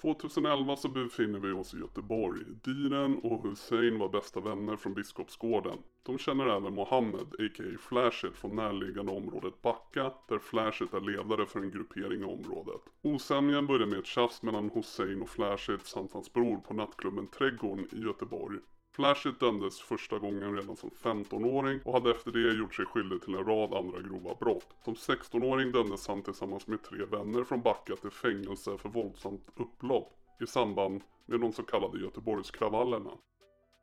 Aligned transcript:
2011 0.00 0.76
så 0.76 0.88
befinner 0.88 1.38
vi 1.38 1.52
oss 1.52 1.74
i 1.74 1.78
Göteborg. 1.78 2.40
Diren 2.64 3.18
och 3.18 3.42
Hussein 3.42 3.98
var 3.98 4.08
bästa 4.08 4.40
vänner 4.40 4.76
från 4.76 4.94
Biskopsgården. 4.94 5.78
De 6.02 6.18
känner 6.18 6.56
även 6.56 6.74
Mohammed, 6.74 7.20
a.k.a. 7.20 7.78
Flashet 7.78 8.36
från 8.36 8.56
närliggande 8.56 9.12
området 9.12 9.62
Backa, 9.62 10.12
där 10.28 10.38
Flashet 10.38 10.94
är 10.94 11.00
ledare 11.00 11.46
för 11.46 11.60
en 11.60 11.70
gruppering 11.70 12.20
i 12.20 12.24
området. 12.24 12.80
Osämjan 13.02 13.66
börjar 13.66 13.86
med 13.86 13.98
ett 13.98 14.06
tjafs 14.06 14.42
mellan 14.42 14.70
Hussein 14.74 15.22
och 15.22 15.28
Flashet 15.28 15.86
samt 15.86 16.12
hans 16.12 16.32
bror 16.32 16.56
på 16.56 16.74
nattklubben 16.74 17.26
Trädgården 17.26 17.86
i 17.92 18.00
Göteborg. 18.00 18.58
Flashit 19.00 19.40
dömdes 19.40 19.80
första 19.80 20.18
gången 20.18 20.56
redan 20.56 20.76
som 20.76 20.90
15-åring 20.90 21.80
och 21.84 21.92
hade 21.92 22.10
efter 22.10 22.32
det 22.32 22.58
gjort 22.58 22.74
sig 22.74 22.84
skyldig 22.84 23.22
till 23.22 23.34
en 23.34 23.44
rad 23.44 23.74
andra 23.74 24.00
grova 24.00 24.34
brott. 24.40 24.66
Som 24.84 24.94
16-åring 24.94 25.72
dömdes 25.72 26.08
han 26.08 26.22
tillsammans 26.22 26.66
med 26.66 26.82
tre 26.82 27.04
vänner 27.04 27.44
från 27.44 27.62
Backa 27.62 27.96
till 27.96 28.10
fängelse 28.10 28.78
för 28.78 28.88
våldsamt 28.88 29.48
upplopp 29.56 30.12
i 30.40 30.46
samband 30.46 31.02
med 31.26 31.40
de 31.40 31.52
så 31.52 31.62
kallade 31.62 32.00
Göteborgskravallerna. 32.00 33.10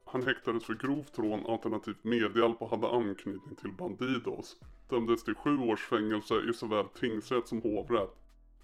Han 0.05 0.23
häktades 0.23 0.63
för 0.63 0.73
grovt 0.73 1.20
rån 1.20 1.45
alternativt 1.45 2.04
medhjälp 2.04 2.62
och 2.62 2.70
hade 2.70 2.90
anknytning 2.90 3.55
till 3.55 3.71
Bandidos. 3.71 4.57
Dömdes 4.90 5.23
till 5.23 5.35
sju 5.35 5.57
års 5.57 5.85
fängelse 5.85 6.35
i 6.49 6.54
såväl 6.54 6.85
tingsrätt 6.88 7.48
som 7.48 7.62
hovrätt. 7.62 8.15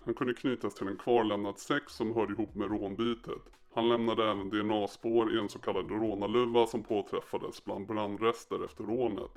Han 0.06 0.14
kunde 0.14 0.34
knytas 0.34 0.76
till 0.76 0.88
en 0.88 0.98
kvarlämnad 0.98 1.60
sex 1.60 1.94
som 1.94 2.16
hörde 2.16 2.34
ihop 2.34 2.56
med 2.56 2.68
rånbytet. 2.68 3.42
Han 3.76 3.90
lämnade 3.90 4.32
även 4.32 4.50
DNA-spår 4.50 5.36
i 5.36 5.40
en 5.40 5.50
så 5.50 5.60
kallad 5.60 5.92
rånarluva 5.92 6.68
som 6.68 6.84
påträffades 6.84 7.66
bland 7.66 7.88
brandrester 7.88 8.66
efter 8.66 8.84
rånet. 8.84 9.32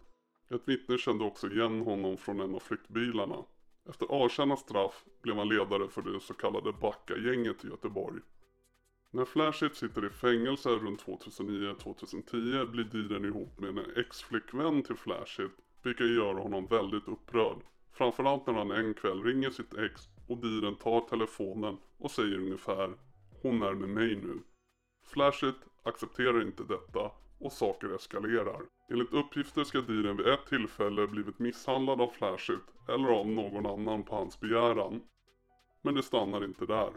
Ett 0.50 0.68
vittne 0.68 0.98
kände 0.98 1.24
också 1.24 1.50
igen 1.50 1.80
honom 1.80 2.16
från 2.16 2.40
en 2.40 2.54
av 2.54 2.58
flyktbilarna. 2.58 3.44
Efter 3.88 4.06
avtjänat 4.06 4.58
straff 4.58 5.04
blev 5.22 5.36
han 5.36 5.48
ledare 5.48 5.88
för 5.88 6.02
det 6.02 6.20
så 6.20 6.34
kallade 6.34 6.72
Backa-gänget 6.72 7.64
i 7.64 7.68
Göteborg. 7.68 8.20
När 9.10 9.24
Flashit 9.24 9.76
sitter 9.76 10.06
i 10.06 10.10
fängelse 10.10 10.68
runt 10.68 11.04
2009-2010 11.04 12.70
blir 12.70 12.84
Diren 12.84 13.24
ihop 13.24 13.58
med 13.58 13.68
en 13.68 13.96
ex-flickvän 13.96 14.82
till 14.82 14.96
Flashit, 14.96 15.52
vilket 15.82 16.10
gör 16.10 16.34
honom 16.34 16.66
väldigt 16.66 17.08
upprörd. 17.08 17.58
Framförallt 17.92 18.46
när 18.46 18.54
han 18.54 18.70
en 18.70 18.94
kväll 18.94 19.22
ringer 19.22 19.50
sitt 19.50 19.74
ex 19.74 20.08
och 20.28 20.36
Diren 20.36 20.74
tar 20.74 21.00
telefonen 21.00 21.76
och 21.98 22.10
säger 22.10 22.36
ungefär 22.36 22.94
hon 23.42 23.62
är 23.62 23.74
med 23.74 23.88
mig 23.88 24.16
nu. 24.16 24.42
Flashit 25.04 25.56
accepterar 25.82 26.42
inte 26.42 26.62
detta 26.62 27.10
och 27.38 27.52
saker 27.52 27.94
eskalerar. 27.94 28.60
Enligt 28.90 29.12
uppgifter 29.12 29.64
ska 29.64 29.80
Diren 29.80 30.16
vid 30.16 30.26
ett 30.26 30.46
tillfälle 30.46 31.06
blivit 31.06 31.38
misshandlad 31.38 32.00
av 32.00 32.08
Flashit 32.08 32.64
eller 32.88 33.08
av 33.08 33.26
någon 33.26 33.66
annan 33.66 34.02
på 34.02 34.14
hans 34.14 34.40
begäran. 34.40 35.02
Men 35.82 35.94
det 35.94 36.02
stannar 36.02 36.44
inte 36.44 36.66
där. 36.66 36.92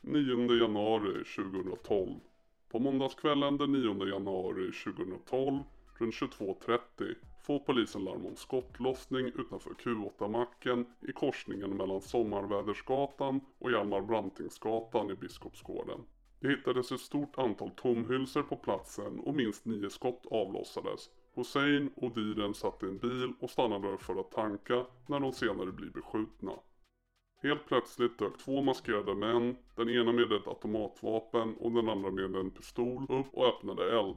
9 0.00 0.60
januari 0.60 1.24
2012. 1.24 2.10
På 2.70 2.78
måndagskvällen 2.78 3.58
den 3.58 3.72
9 3.72 4.06
januari 4.06 4.72
2012 4.72 5.58
runt 5.98 6.14
22.30 6.14 7.14
får 7.46 7.58
polisen 7.58 8.04
larm 8.04 8.26
om 8.26 8.36
skottlossning 8.36 9.26
utanför 9.26 9.70
Q8-macken 9.70 10.86
i 11.00 11.12
korsningen 11.12 11.76
mellan 11.76 12.00
Sommarvädersgatan 12.00 13.40
och 13.58 13.72
Hjalmar 13.72 14.00
Brantingsgatan 14.00 15.10
i 15.10 15.14
Biskopsgården. 15.14 16.00
Det 16.40 16.48
hittades 16.48 16.92
ett 16.92 17.00
stort 17.00 17.38
antal 17.38 17.70
tomhylsor 17.70 18.42
på 18.42 18.56
platsen 18.56 19.20
och 19.20 19.34
minst 19.34 19.64
nio 19.64 19.90
skott 19.90 20.26
avlossades. 20.30 21.10
Hussein 21.34 21.90
och 21.96 22.10
Diren 22.10 22.54
satt 22.54 22.82
i 22.82 22.86
en 22.86 22.98
bil 22.98 23.32
och 23.40 23.50
stannade 23.50 23.98
för 23.98 24.20
att 24.20 24.30
tanka 24.30 24.86
när 25.06 25.20
de 25.20 25.32
senare 25.32 25.72
blir 25.72 25.90
beskjutna. 25.90 26.52
Helt 27.42 27.66
plötsligt 27.66 28.18
dök 28.18 28.38
två 28.38 28.62
maskerade 28.62 29.14
män, 29.14 29.56
den 29.76 29.90
ena 29.90 30.12
med 30.12 30.32
ett 30.32 30.46
automatvapen 30.46 31.56
och 31.56 31.72
den 31.72 31.88
andra 31.88 32.10
med 32.10 32.36
en 32.36 32.50
pistol 32.50 33.06
upp 33.08 33.26
och 33.32 33.46
öppnade 33.46 33.98
eld. 33.98 34.16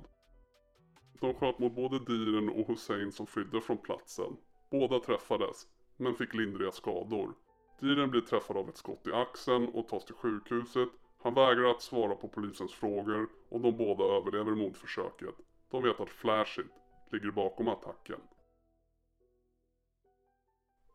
De 1.19 1.33
sköt 1.33 1.59
mot 1.59 1.75
både 1.75 1.99
Diren 1.99 2.49
och 2.49 2.67
Hussein 2.67 3.11
som 3.11 3.27
flydde 3.27 3.61
från 3.61 3.77
platsen. 3.77 4.37
Båda 4.69 4.99
träffades, 4.99 5.67
men 5.97 6.15
fick 6.15 6.33
lindriga 6.33 6.71
skador. 6.71 7.33
Diren 7.79 8.11
blir 8.11 8.21
träffad 8.21 8.57
av 8.57 8.69
ett 8.69 8.77
skott 8.77 9.07
i 9.07 9.11
axeln 9.11 9.67
och 9.67 9.87
tas 9.87 10.05
till 10.05 10.15
sjukhuset. 10.15 10.89
Han 11.17 11.33
vägrar 11.33 11.71
att 11.71 11.81
svara 11.81 12.15
på 12.15 12.27
polisens 12.27 12.73
frågor 12.73 13.29
och 13.49 13.61
de 13.61 13.77
båda 13.77 14.03
överlever 14.03 14.51
mordförsöket. 14.51 15.35
De 15.71 15.83
vet 15.83 15.99
att 15.99 16.09
Flashit 16.09 16.71
ligger 17.11 17.31
bakom 17.31 17.67
attacken. 17.67 18.19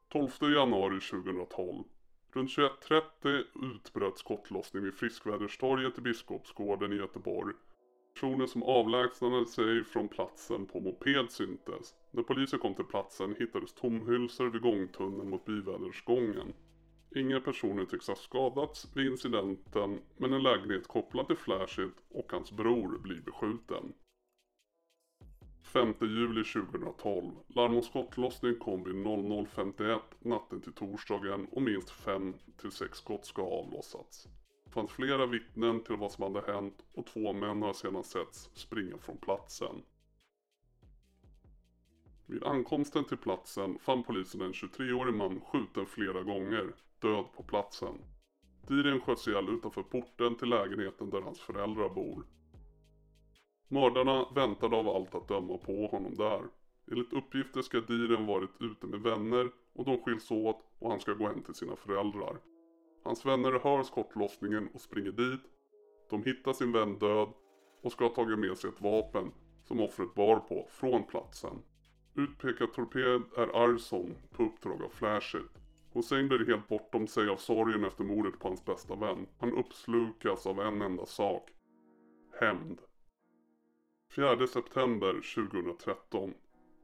12 0.08 0.30
januari 0.41 1.00
2012. 1.00 1.84
Runt 2.32 2.50
21.30 2.50 3.44
utbröt 3.74 4.18
skottlossning 4.18 4.84
vid 4.84 4.94
Friskväderstorget 4.94 5.98
i 5.98 6.00
Biskopsgården 6.00 6.92
i 6.92 6.97
Göteborg 6.97 7.54
Personer 8.14 8.46
som 8.46 8.62
avlägsnade 8.62 9.46
sig 9.46 9.84
från 9.84 10.08
platsen 10.08 10.66
på 10.66 10.80
moped 10.80 11.30
syntes. 11.30 11.94
När 12.10 12.22
polisen 12.22 12.58
kom 12.58 12.74
till 12.74 12.84
platsen 12.84 13.34
hittades 13.38 13.72
tomhylsor 13.72 14.50
vid 14.50 14.62
gångtunneln 14.62 15.30
mot 15.30 15.44
byvädersgången. 15.44 16.52
Inga 17.16 17.40
personer 17.40 17.84
tycks 17.84 18.08
ha 18.08 18.14
skadats 18.14 18.96
vid 18.96 19.06
incidenten 19.06 20.00
men 20.16 20.32
en 20.32 20.42
lägenhet 20.42 20.88
kopplad 20.88 21.26
till 21.26 21.36
Flashit 21.36 21.94
och 22.10 22.32
hans 22.32 22.52
bror 22.52 22.98
blir 22.98 23.20
beskjuten. 23.20 23.92
5 25.62 25.94
juli 26.00 26.44
2012. 26.44 27.32
Larm 27.48 27.74
om 27.74 27.82
skottlossning 27.82 28.58
kom 28.58 28.84
vid 28.84 28.94
00.51 28.94 30.00
natten 30.18 30.60
till 30.60 30.72
torsdagen 30.72 31.46
och 31.50 31.62
minst 31.62 31.90
5-6 31.90 32.92
skott 32.92 33.26
ska 33.26 33.42
ha 33.42 33.50
avlossats 33.50 34.28
fanns 34.72 34.91
flera 34.91 35.27
vittnen 35.27 35.84
till 35.84 35.97
vad 35.97 36.12
som 36.12 36.34
hade 36.34 36.53
hänt 36.53 36.84
och 36.94 37.06
två 37.06 37.33
män 37.33 37.62
har 37.62 37.72
sedan 37.72 38.05
setts 38.05 38.50
springa 38.55 38.99
från 38.99 39.16
platsen. 39.19 39.83
Vid 42.27 42.44
ankomsten 42.44 43.05
till 43.05 43.16
platsen 43.16 43.78
fann 43.78 44.03
polisen 44.03 44.41
en 44.41 44.53
23-årig 44.53 45.15
man 45.15 45.41
skjuten 45.41 45.87
flera 45.87 46.22
gånger, 46.22 46.75
död 46.99 47.25
på 47.37 47.43
platsen. 47.43 47.94
Diren 48.69 49.00
sköts 49.00 49.28
ihjäl 49.28 49.49
utanför 49.49 49.83
porten 49.83 50.37
till 50.37 50.49
lägenheten 50.49 51.10
där 51.10 51.21
hans 51.21 51.41
föräldrar 51.41 51.89
bor. 51.89 52.27
Mördarna 53.69 54.27
väntade 54.34 54.77
av 54.77 54.89
allt 54.89 55.15
att 55.15 55.28
döma 55.28 55.59
på 55.59 55.87
honom 55.87 56.15
där. 56.15 56.43
Enligt 56.91 57.12
uppgifter 57.12 57.62
ska 57.62 57.81
Diren 57.81 58.27
varit 58.27 58.50
ute 58.60 58.87
med 58.87 59.00
vänner 59.00 59.50
och 59.72 59.84
de 59.84 60.03
skiljs 60.03 60.31
åt 60.31 60.65
och 60.78 60.91
han 60.91 61.00
ska 61.00 61.12
gå 61.12 61.28
hem 61.28 61.43
till 61.43 61.54
sina 61.54 61.77
föräldrar. 61.77 62.39
Hans 63.02 63.26
vänner 63.26 63.60
hör 63.62 63.82
skottlossningen 63.82 64.68
och 64.74 64.80
springer 64.80 65.12
dit. 65.12 65.40
De 66.10 66.22
hittar 66.22 66.52
sin 66.52 66.72
vän 66.72 66.98
död 66.98 67.28
och 67.82 67.92
ska 67.92 68.04
ha 68.04 68.14
tagit 68.14 68.38
med 68.38 68.58
sig 68.58 68.70
ett 68.70 68.80
vapen 68.80 69.32
som 69.64 69.80
offret 69.80 70.14
bar 70.14 70.36
på 70.36 70.66
från 70.70 71.04
platsen. 71.04 71.62
Utpekad 72.14 72.72
torped 72.72 73.22
är 73.36 73.64
Arson 73.64 74.14
på 74.30 74.42
uppdrag 74.42 74.82
av 74.82 74.88
Flashit. 74.88 75.58
Hussein 75.92 76.28
blir 76.28 76.46
helt 76.46 76.68
bortom 76.68 77.06
sig 77.06 77.28
av 77.28 77.36
sorgen 77.36 77.84
efter 77.84 78.04
mordet 78.04 78.38
på 78.38 78.48
hans 78.48 78.64
bästa 78.64 78.94
vän. 78.94 79.26
Han 79.38 79.52
uppslukas 79.52 80.46
av 80.46 80.60
en 80.60 80.82
enda 80.82 81.06
sak. 81.06 81.50
Hämnd. 82.41 82.80
4 84.16 84.46
september 84.46 85.12
2013. 85.34 86.34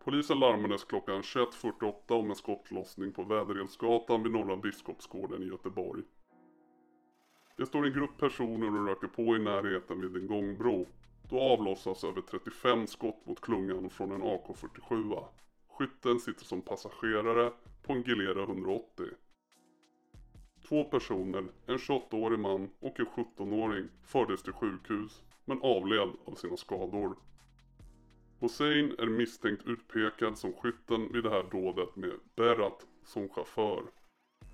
Polisen 0.08 0.38
larmades 0.38 0.84
klockan 0.84 1.22
21.48 1.22 1.92
om 2.08 2.30
en 2.30 2.36
skottlossning 2.36 3.12
på 3.12 3.22
Väderelsgatan 3.22 4.22
vid 4.22 4.32
Norra 4.32 4.56
Biskopsgården 4.56 5.42
i 5.42 5.46
Göteborg. 5.46 6.02
Det 7.56 7.66
står 7.66 7.86
en 7.86 7.92
grupp 7.92 8.19
personer 8.19 8.80
och 8.80 8.86
röker 8.86 9.06
på 9.06 9.36
i 9.36 9.38
närheten 9.38 10.00
vid 10.00 10.16
en 10.16 10.26
gångbro. 10.26 10.86
Då 11.30 11.41
avlossas 11.41 12.04
över 12.04 12.20
35 12.20 12.86
skott 12.86 13.26
mot 13.26 13.41
klungan 13.41 13.91
från 13.91 14.12
en 14.12 14.22
AK47. 14.22 15.24
Skytten 15.70 16.20
sitter 16.20 16.44
som 16.44 16.62
passagerare 16.62 17.52
på 17.82 17.92
en 17.92 18.02
Gilera 18.02 18.42
180. 18.42 19.06
Två 20.69 20.84
personer, 20.84 21.44
en 21.66 21.76
28-årig 21.76 22.38
man 22.38 22.70
och 22.81 23.00
en 23.00 23.06
17-åring, 23.06 23.88
fördes 24.02 24.43
till 24.43 24.52
sjukhus 24.52 25.22
men 25.44 25.62
avled 25.62 26.10
av 26.25 26.34
sina 26.34 26.56
skador. 26.56 27.16
Hossein 28.40 28.94
är 28.99 29.06
misstänkt 29.06 29.67
utpekad 29.67 30.38
som 30.38 30.52
skytten 30.52 31.12
vid 31.12 31.25
det 31.25 31.31
här 31.31 31.46
dådet 31.50 31.96
med 31.96 32.12
Berat 32.37 32.87
som 33.05 33.29
chaufför. 33.29 33.82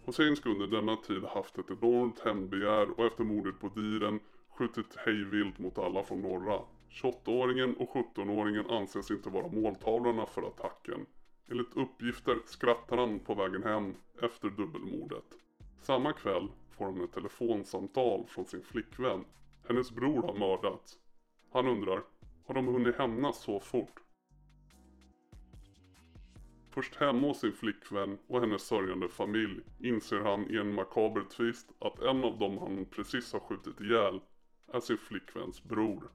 Hossein 0.05 0.37
ska 0.37 0.51
under 0.51 0.67
denna 0.67 0.97
tid 0.97 1.25
haft 1.25 1.59
ett 1.59 1.71
enormt 1.71 2.21
hämndbegär 2.21 3.01
och 3.01 3.07
efter 3.07 3.25
mordet 3.25 3.61
på 3.61 3.69
Diren 3.69 4.21
skjutit 4.49 4.97
hejvilt 4.97 5.59
mot 5.59 5.79
alla 5.79 6.03
från 6.03 6.23
norra. 6.23 6.61
28-åringen 6.91 7.77
och 7.77 7.89
17-åringen 7.89 8.71
anses 8.71 9.11
inte 9.11 9.31
vara 9.31 9.49
måltavlorna 9.49 10.27
för 10.27 10.43
attacken. 10.43 11.07
Enligt 11.51 11.77
uppgifter 11.77 12.39
skrattar 12.45 12.97
han 12.97 13.19
på 13.19 13.35
vägen 13.35 13.63
hem 13.63 13.95
efter 14.23 14.49
dubbelmordet. 14.49 15.25
Samma 15.83 16.13
kväll 16.13 16.49
får 16.71 16.85
han 16.85 17.05
ett 17.05 17.13
telefonsamtal 17.13 18.25
från 18.29 18.47
sin 18.47 18.63
flickvän. 18.63 19.25
Hennes 19.69 19.91
bror 19.91 20.23
har 20.23 20.35
mördats. 20.35 20.99
Han 21.53 21.69
undrar 21.69 22.03
har 22.47 22.55
de 22.55 22.67
hunnit 22.67 22.97
hämnas 22.97 23.43
så 23.43 23.61
fort? 23.61 24.01
Först 26.71 26.97
hemma 26.97 27.27
hos 27.27 27.41
sin 27.41 27.53
flickvän 27.53 28.19
och 28.27 28.41
hennes 28.41 28.63
sörjande 28.63 29.09
familj 29.09 29.61
inser 29.79 30.21
han 30.21 30.51
i 30.51 30.57
en 30.57 30.75
makaber 30.75 31.25
twist 31.37 31.73
att 31.79 31.99
en 31.99 32.25
av 32.25 32.39
dem 32.39 32.59
han 32.59 32.87
precis 32.91 33.33
har 33.33 33.41
skjutit 33.41 33.81
ihjäl 33.81 34.21
är 34.73 34.81
sin 34.81 34.99
flickväns 34.99 35.63
bror. 35.63 36.11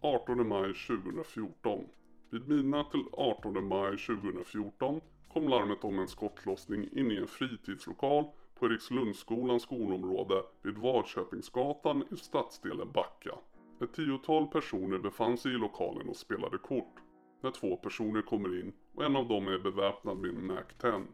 18 0.00 0.48
maj 0.48 0.74
2014. 0.74 1.84
Vid 2.30 2.48
midnatt 2.48 2.90
till 2.90 3.04
18 3.12 3.68
maj 3.68 3.98
2014 3.98 5.00
kom 5.32 5.48
larmet 5.48 5.84
om 5.84 5.98
en 5.98 6.08
skottlossning 6.08 6.88
inne 6.92 7.14
i 7.14 7.16
en 7.16 7.26
fritidslokal 7.26 8.24
på 8.62 8.66
Erikslundsskolans 8.66 9.62
skolområde 9.62 10.42
vid 10.62 10.78
Vadköpingsgatan 10.78 12.04
i 12.10 12.16
stadsdelen 12.16 12.92
Backa. 12.92 13.38
Ett 13.80 13.94
tiotal 13.94 14.46
personer 14.46 14.98
befann 14.98 15.38
sig 15.38 15.54
i 15.54 15.58
lokalen 15.58 16.08
och 16.08 16.16
spelade 16.16 16.58
kort. 16.58 16.94
När 17.40 17.50
två 17.50 17.76
personer 17.76 18.22
kommer 18.22 18.60
in 18.60 18.72
och 18.94 19.04
en 19.04 19.16
av 19.16 19.28
dem 19.28 19.48
är 19.48 19.58
beväpnad 19.58 20.18
med 20.18 20.30
en 20.30 20.46
Mac-10. 20.46 21.06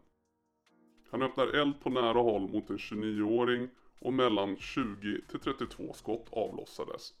Han 1.11 1.21
öppnar 1.21 1.47
eld 1.47 1.79
på 1.81 1.89
nära 1.89 2.19
håll 2.19 2.49
mot 2.49 2.69
en 2.69 2.77
29-åring 2.77 3.69
och 3.99 4.13
mellan 4.13 4.55
20 4.57 5.21
till 5.29 5.39
32 5.39 5.93
skott 5.93 6.27
avlossades. 6.31 7.13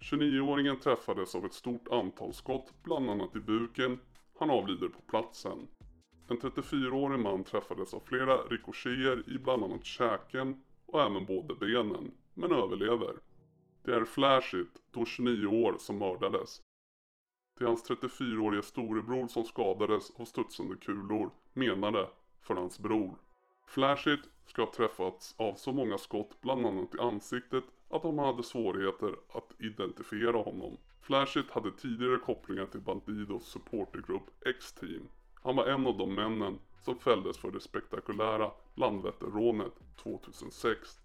29-åringen 0.00 0.80
träffades 0.80 1.34
av 1.34 1.46
ett 1.46 1.54
stort 1.54 1.88
antal 1.88 2.32
skott, 2.32 2.72
bland 2.82 3.10
annat 3.10 3.36
i 3.36 3.40
buken. 3.40 3.98
Han 4.38 4.50
avlider 4.50 4.88
på 4.88 5.00
platsen. 5.00 5.68
En 6.28 6.38
34-årig 6.38 7.20
man 7.20 7.44
träffades 7.44 7.94
av 7.94 8.00
flera 8.00 8.36
rikoschéer 8.36 9.22
i 9.26 9.38
bland 9.38 9.64
annat 9.64 9.84
käken 9.84 10.62
och 10.86 11.02
även 11.02 11.26
båda 11.26 11.54
benen, 11.54 12.12
men 12.34 12.52
överlever. 12.52 13.14
Det 13.82 13.94
är 13.94 14.04
flashigt, 14.04 14.78
då 14.90 15.04
29 15.04 15.46
år, 15.46 15.76
som 15.78 15.98
mördades. 15.98 16.62
Det 17.58 17.64
är 17.64 17.68
hans 17.68 17.90
34-årige 17.90 18.62
storebror 18.62 19.28
som 19.28 19.44
skadades 19.44 20.10
av 20.10 20.24
studsande 20.24 20.76
kulor, 20.76 21.30
menade 21.52 22.08
för 22.40 22.54
hans 22.54 22.78
bror. 22.78 23.18
Flashit 23.66 24.20
ska 24.46 24.62
ha 24.62 24.72
träffats 24.72 25.34
av 25.38 25.54
så 25.54 25.72
många 25.72 25.98
skott, 25.98 26.40
bland 26.40 26.66
annat 26.66 26.94
i 26.94 26.98
ansiktet, 26.98 27.64
att 27.88 28.02
de 28.02 28.18
hade 28.18 28.42
svårigheter 28.42 29.14
att 29.28 29.54
identifiera 29.58 30.36
honom. 30.36 30.76
Flashit 31.00 31.50
hade 31.50 31.72
tidigare 31.72 32.16
kopplingar 32.16 32.66
till 32.66 32.80
Bandidos 32.80 33.44
supportergrupp 33.48 34.44
X-Team. 34.46 35.08
Han 35.42 35.56
var 35.56 35.66
en 35.66 35.86
av 35.86 35.98
de 35.98 36.14
männen 36.14 36.58
som 36.84 36.98
fälldes 36.98 37.38
för 37.38 37.50
det 37.50 37.60
spektakulära 37.60 38.50
Landvetterrånet 38.74 39.72
2006. 39.96 41.00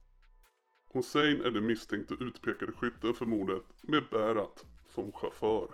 Hussein 0.93 1.41
är 1.41 1.51
den 1.51 1.65
misstänkte 1.65 2.13
utpekade 2.13 2.71
skytten 2.71 3.13
för 3.13 3.25
mordet 3.25 3.63
med 3.81 4.03
Berat 4.11 4.65
som 4.87 5.11
chaufför. 5.11 5.67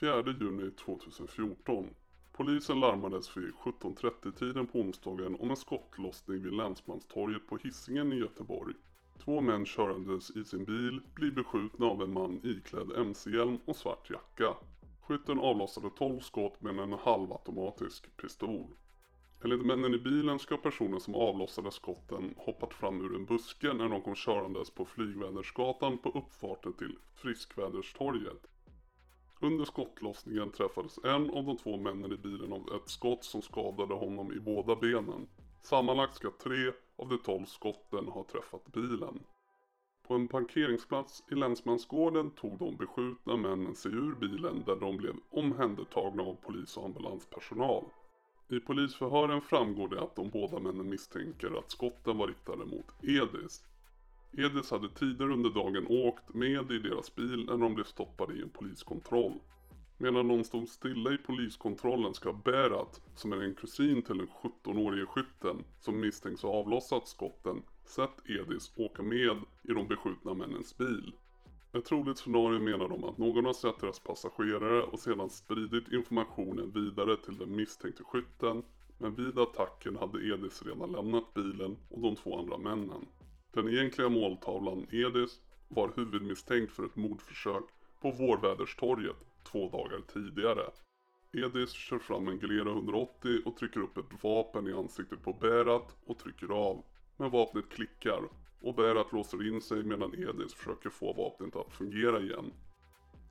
4 0.00 0.24
juni 0.40 0.70
2014. 0.70 1.94
Polisen 2.32 2.80
larmades 2.80 3.36
vid 3.36 3.52
17.30-tiden 3.54 4.66
på 4.66 4.78
onsdagen 4.78 5.36
om 5.40 5.50
en 5.50 5.56
skottlossning 5.56 6.42
vid 6.42 6.52
Länsmanstorget 6.52 7.46
på 7.46 7.56
Hisingen 7.56 8.12
i 8.12 8.16
Göteborg. 8.16 8.74
Två 9.24 9.40
män 9.40 9.66
körandes 9.66 10.30
i 10.30 10.44
sin 10.44 10.64
bil 10.64 11.00
blir 11.14 11.30
beskjutna 11.30 11.86
av 11.86 12.02
en 12.02 12.12
man 12.12 12.40
iklädd 12.42 12.92
mc-hjälm 12.96 13.58
och 13.64 13.76
svart 13.76 14.10
jacka. 14.10 14.54
Skytten 15.10 15.38
avlossade 15.38 15.90
12 15.90 16.20
skott 16.20 16.62
med 16.62 16.78
en 16.78 16.92
halvautomatisk 16.92 18.16
pistol. 18.16 18.66
Enligt 19.44 19.66
männen 19.66 19.94
i 19.94 19.98
bilen 19.98 20.38
ska 20.38 20.56
personen 20.56 21.00
som 21.00 21.14
avlossade 21.14 21.70
skotten 21.70 22.34
hoppat 22.36 22.74
fram 22.74 23.00
ur 23.00 23.16
en 23.16 23.24
buske 23.24 23.72
när 23.72 23.88
de 23.88 24.02
kom 24.02 24.14
körandes 24.14 24.70
på 24.70 24.84
Flygvädersgatan 24.84 25.98
på 25.98 26.08
uppfarten 26.08 26.72
till 26.72 26.98
Friskväderstorget. 27.14 28.46
Under 29.40 29.64
skottlossningen 29.64 30.50
träffades 30.50 30.98
en 31.04 31.30
av 31.30 31.44
de 31.44 31.56
två 31.56 31.76
männen 31.76 32.12
i 32.12 32.16
bilen 32.16 32.52
av 32.52 32.72
ett 32.74 32.90
skott 32.90 33.24
som 33.24 33.42
skadade 33.42 33.94
honom 33.94 34.32
i 34.32 34.40
båda 34.40 34.76
benen. 34.76 35.28
Sammanlagt 35.62 36.14
ska 36.14 36.30
tre 36.30 36.72
av 36.96 37.08
de 37.08 37.18
tolv 37.18 37.44
skotten 37.44 38.08
ha 38.08 38.24
träffat 38.24 38.72
bilen. 38.72 39.20
På 40.10 40.14
en 40.16 40.28
parkeringsplats 40.28 41.22
i 41.30 41.34
Länsmansgården 41.34 42.30
tog 42.30 42.58
de 42.58 42.76
beskjutna 42.76 43.36
männen 43.36 43.74
sig 43.74 43.92
ur 43.92 44.14
bilen 44.14 44.62
där 44.66 44.76
de 44.76 44.96
blev 44.96 45.14
omhändertagna 45.30 46.22
av 46.22 46.34
polis 46.34 46.76
och 46.76 46.84
ambulanspersonal. 46.84 47.84
I 48.48 48.60
polisförhören 48.60 49.40
framgår 49.40 49.88
det 49.88 50.02
att 50.02 50.16
de 50.16 50.30
båda 50.30 50.58
männen 50.58 50.90
misstänker 50.90 51.58
att 51.58 51.70
skotten 51.70 52.18
var 52.18 52.26
riktade 52.26 52.64
mot 52.64 52.86
Edis. 53.02 53.64
Edis 54.32 54.70
hade 54.70 54.88
tidigare 54.88 55.32
under 55.32 55.50
dagen 55.50 55.86
åkt 55.88 56.34
med 56.34 56.72
i 56.72 56.78
deras 56.78 57.14
bil 57.14 57.46
när 57.46 57.56
de 57.56 57.74
blev 57.74 57.84
stoppade 57.84 58.34
i 58.34 58.42
en 58.42 58.50
poliskontroll. 58.50 59.40
Medan 59.98 60.28
de 60.28 60.44
stod 60.44 60.68
stilla 60.68 61.12
i 61.12 61.18
poliskontrollen 61.18 62.14
ska 62.14 62.32
Berat, 62.32 63.00
som 63.14 63.32
är 63.32 63.42
en 63.42 63.54
kusin 63.54 64.02
till 64.02 64.18
den 64.18 64.28
17-årige 64.42 65.06
skytten 65.06 65.64
som 65.80 66.00
misstänks 66.00 66.42
ha 66.42 66.50
avlossat 66.50 67.08
skotten, 67.08 67.62
sett 67.90 68.30
Edis 68.30 68.72
åka 68.76 69.02
med 69.02 69.36
i 69.62 69.72
de 69.72 69.88
beskjutna 69.88 70.34
männens 70.34 70.78
bil. 70.78 71.12
Ett 71.72 71.84
troligt 71.84 72.18
scenario 72.18 72.60
menar 72.60 72.88
de 72.88 73.04
att 73.04 73.18
någon 73.18 73.44
har 73.44 73.52
sett 73.52 73.80
deras 73.80 74.00
passagerare 74.00 74.82
och 74.82 74.98
sedan 74.98 75.30
spridit 75.30 75.92
informationen 75.92 76.70
vidare 76.70 77.16
till 77.16 77.38
den 77.38 77.56
misstänkte 77.56 78.04
skytten. 78.04 78.62
Men 78.98 79.14
vid 79.14 79.38
attacken 79.38 79.96
hade 79.96 80.26
Edis 80.26 80.62
redan 80.62 80.92
lämnat 80.92 81.34
bilen 81.34 81.76
och 81.88 82.00
de 82.00 82.16
två 82.16 82.38
andra 82.38 82.58
männen. 82.58 83.06
Den 83.52 83.68
egentliga 83.68 84.08
måltavlan 84.08 84.86
Edis 84.90 85.40
var 85.68 85.92
huvudmisstänkt 85.96 86.72
för 86.72 86.86
ett 86.86 86.96
mordförsök 86.96 87.64
på 88.00 88.10
Vårväderstorget 88.10 89.16
två 89.52 89.68
dagar 89.68 90.00
tidigare. 90.12 90.70
Edis 91.32 91.70
kör 91.70 91.98
fram 91.98 92.28
en 92.28 92.38
Glera 92.38 92.70
180 92.70 93.40
och 93.44 93.56
trycker 93.56 93.80
upp 93.80 93.96
ett 93.96 94.22
vapen 94.22 94.68
i 94.68 94.72
ansiktet 94.72 95.22
på 95.22 95.32
Berat 95.32 95.96
och 96.06 96.18
trycker 96.18 96.48
av. 96.48 96.84
Men 97.20 97.30
vapnet 97.30 97.68
klickar 97.68 98.28
och 98.60 98.74
Berat 98.74 99.12
låser 99.12 99.48
in 99.48 99.60
sig 99.60 99.82
medan 99.82 100.14
Edis 100.14 100.54
försöker 100.54 100.90
få 100.90 101.12
vapnet 101.12 101.56
att 101.56 101.72
fungera 101.72 102.20
igen. 102.20 102.52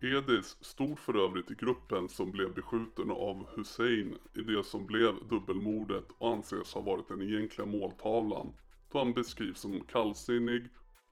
Edis 0.01 0.57
stod 0.61 0.99
för 0.99 1.25
övrigt 1.25 1.51
i 1.51 1.55
gruppen 1.55 2.09
som 2.09 2.31
blev 2.31 2.53
beskjuten 2.53 3.11
av 3.11 3.47
Hussein 3.55 4.17
i 4.33 4.41
det 4.41 4.63
som 4.63 4.85
blev 4.85 5.27
dubbelmordet 5.29 6.05
och 6.17 6.29
anses 6.29 6.73
ha 6.73 6.81
varit 6.81 7.07
den 7.07 7.21
egentliga 7.21 7.67
måltavlan 7.67 8.53
då 8.91 8.97
han 8.97 9.13
beskrivs 9.13 9.59
som 9.59 9.81
kallsinnig 9.81 10.63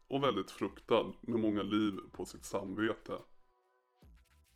och 0.08 0.24
väldigt 0.24 0.52
fruktad 0.52 1.14
med 1.22 1.40
många 1.40 1.64
liv 1.64 2.00
på 2.12 2.26
sitt 2.26 2.46
samvete. 2.46 3.18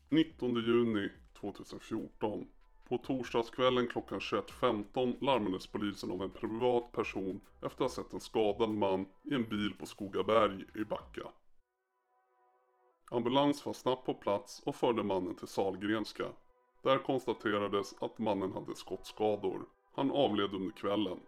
19 0.10 0.56
juni 0.56 1.10
2014. 1.40 2.48
På 2.92 2.98
torsdagskvällen 2.98 3.88
klockan 3.88 4.20
21.15 4.20 5.16
larmades 5.22 5.68
polisen 5.68 6.12
av 6.12 6.22
en 6.22 6.30
privat 6.30 6.92
person 6.92 7.42
efter 7.56 7.68
att 7.68 7.80
ha 7.80 7.90
sett 7.90 8.14
en 8.14 8.20
skadad 8.20 8.70
man 8.70 9.06
i 9.24 9.34
en 9.34 9.50
bil 9.50 9.74
på 9.80 9.86
Skogaberg 9.86 10.66
i 10.76 10.84
Backa. 10.84 11.32
Ambulans 13.12 13.66
var 13.66 13.74
snabbt 13.74 14.06
på 14.06 14.14
plats 14.14 14.62
och 14.66 14.76
förde 14.76 15.04
mannen 15.04 15.36
till 15.36 15.48
Salgrenska. 15.48 16.26
Där 16.82 16.98
konstaterades 16.98 17.96
att 18.02 18.20
mannen 18.20 18.54
hade 18.54 18.76
skottskador. 18.76 19.66
Han 19.94 20.12
avled 20.12 20.54
under 20.54 20.76
kvällen. 20.76 21.20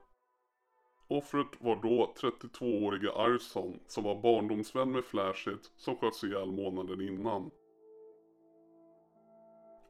Offret 1.07 1.47
var 1.59 1.75
då 1.75 2.13
32-årige 2.17 3.11
Arson 3.11 3.79
som 3.87 4.03
var 4.03 4.21
barndomsvän 4.21 4.91
med 4.91 5.05
Flashit 5.05 5.71
som 5.77 5.95
sköts 5.95 6.23
ihjäl 6.23 6.51
månaden 6.51 7.01
innan. 7.01 7.51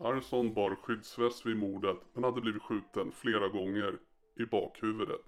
Arson 0.03 0.53
bar 0.53 0.75
skyddsväst 0.75 1.45
vid 1.45 1.57
mordet 1.57 1.97
men 2.13 2.23
hade 2.23 2.41
blivit 2.41 2.61
skjuten 2.61 3.11
flera 3.11 3.47
gånger 3.47 3.99
i 4.35 4.45
bakhuvudet. 4.45 5.21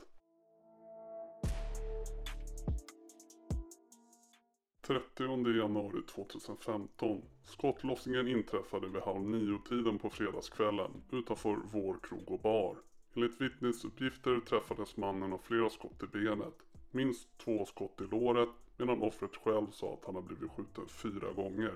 30 4.82 5.58
januari 5.58 6.01
2015. 6.01 7.22
Skottlossningen 7.44 8.27
inträffade 8.27 8.88
vid 8.88 9.01
halv 9.01 9.22
nio-tiden 9.22 10.00
på 10.00 10.10
fredagskvällen 10.10 10.91
utanför 11.12 11.58
vår 11.72 11.98
krog 12.03 12.32
och 12.32 12.39
bar. 12.39 12.77
Enligt 13.13 13.41
vittnesuppgifter 13.41 14.39
träffades 14.39 14.98
mannen 14.98 15.34
av 15.34 15.38
flera 15.38 15.70
skott 15.70 16.03
i 16.03 16.08
benet. 16.08 16.55
Minst 16.91 17.38
två 17.38 17.65
skott 17.65 18.01
i 18.01 18.03
låret 18.03 18.50
medan 18.77 19.01
offret 19.01 19.36
själv 19.36 19.67
sa 19.72 19.94
att 19.94 20.05
han 20.05 20.15
hade 20.15 20.27
blivit 20.27 20.51
skjuten 20.51 20.88
fyra 20.88 21.34
gånger. 21.34 21.74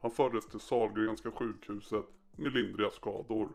Han 0.00 0.10
fördes 0.10 0.46
till 0.46 0.60
Sahlgrenska 0.60 1.30
sjukhuset 1.30 2.04
med 2.38 2.52
lindriga 2.52 2.90
skador. 2.90 3.48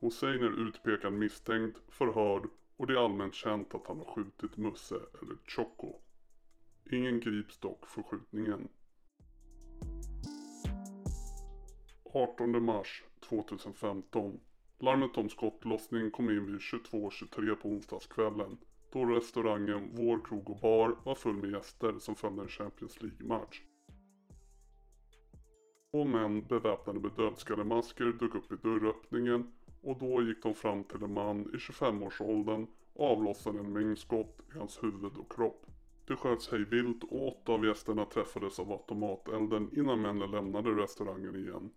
Hussein 0.00 0.42
är 0.42 0.68
utpekad 0.68 1.12
misstänkt, 1.12 1.78
förhörd 1.88 2.48
och 2.76 2.86
det 2.86 2.92
är 2.92 3.04
allmänt 3.04 3.34
känt 3.34 3.74
att 3.74 3.86
han 3.86 3.98
har 3.98 4.14
skjutit 4.14 4.56
Musse 4.56 4.94
eller 4.94 5.36
Choco. 5.44 5.92
Ingen 6.90 7.20
grips 7.20 7.58
dock 7.58 7.86
för 7.86 8.02
skjutningen. 8.02 8.68
18 12.04 12.64
mars 12.64 13.04
2015. 13.28 14.40
Larmet 14.78 15.16
om 15.16 15.28
skottlossning 15.28 16.10
kom 16.10 16.30
in 16.30 16.46
vid 16.46 16.60
22.23 16.60 17.54
på 17.54 17.68
onsdagskvällen. 17.68 18.58
Då 18.92 19.04
restaurangen 19.04 19.90
Vår 19.92 20.24
krog 20.24 20.50
och 20.50 20.60
bar 20.60 20.96
var 21.04 21.14
full 21.14 21.36
med 21.36 21.50
gäster 21.50 21.98
som 21.98 22.16
följde 22.16 22.42
en 22.42 22.48
Champions 22.48 23.02
League-match. 23.02 23.62
Två 25.90 26.04
män 26.04 26.46
beväpnade 26.46 27.00
med 27.00 27.10
dödskallemasker 27.16 28.04
dök 28.04 28.34
upp 28.34 28.52
i 28.52 28.56
dörröppningen 28.56 29.52
och 29.82 29.98
då 29.98 30.22
gick 30.22 30.42
de 30.42 30.54
fram 30.54 30.84
till 30.84 31.02
en 31.02 31.12
man 31.12 31.40
i 31.40 31.56
25-årsåldern 31.56 32.66
och 32.94 33.10
avlossade 33.12 33.58
en 33.58 33.72
mängd 33.72 33.98
skott 33.98 34.40
i 34.54 34.58
hans 34.58 34.82
huvud 34.82 35.16
och 35.16 35.32
kropp. 35.32 35.66
Det 36.06 36.16
sköts 36.16 36.50
hej 36.50 36.64
vilt 36.64 37.04
och 37.04 37.28
åtta 37.28 37.52
av 37.52 37.64
gästerna 37.64 38.04
träffades 38.04 38.58
av 38.58 38.72
automatelden 38.72 39.70
innan 39.78 40.00
männen 40.00 40.30
lämnade 40.30 40.70
restaurangen 40.70 41.36
igen. 41.36 41.70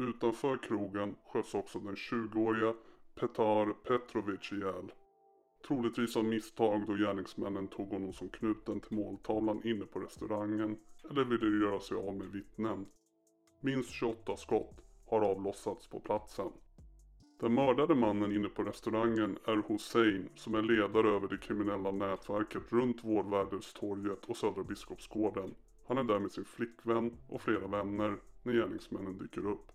Utanför 0.00 0.56
krogen 0.56 1.16
sköts 1.24 1.54
också 1.54 1.78
den 1.78 1.94
20-åriga 1.94 2.74
Petar 3.14 3.72
Petrovic 3.72 4.52
ihjäl. 4.52 4.92
Troligtvis 5.66 6.16
av 6.16 6.24
misstag 6.24 6.86
då 6.86 6.94
gärningsmännen 6.94 7.68
tog 7.68 7.88
honom 7.88 8.12
som 8.12 8.28
knuten 8.28 8.80
till 8.80 8.96
måltavlan 8.96 9.60
inne 9.64 9.84
på 9.84 9.98
restaurangen 9.98 10.78
eller 11.10 11.24
ville 11.24 11.66
göra 11.66 11.80
sig 11.80 11.96
av 11.96 12.16
med 12.16 12.26
vittnen. 12.26 12.86
Minst 13.60 13.90
28 13.90 14.36
skott 14.36 14.80
har 15.06 15.20
avlossats 15.20 15.88
på 15.88 16.00
platsen. 16.00 16.48
Den 17.40 17.54
mördade 17.54 17.94
mannen 17.94 18.32
inne 18.32 18.48
på 18.48 18.62
restaurangen 18.62 19.38
är 19.44 19.62
Hussein 19.68 20.28
som 20.34 20.54
är 20.54 20.62
ledare 20.62 21.08
över 21.08 21.28
det 21.28 21.38
kriminella 21.38 21.90
nätverket 21.90 22.72
runt 22.72 23.04
Vårväderstorget 23.04 24.24
och 24.24 24.36
Södra 24.36 24.62
Biskopsgården. 24.62 25.54
Han 25.86 25.98
är 25.98 26.04
där 26.04 26.18
med 26.18 26.32
sin 26.32 26.44
flickvän 26.44 27.16
och 27.28 27.42
flera 27.42 27.66
vänner 27.66 28.16
när 28.42 28.52
gärningsmännen 28.52 29.18
dyker 29.18 29.46
upp. 29.46 29.72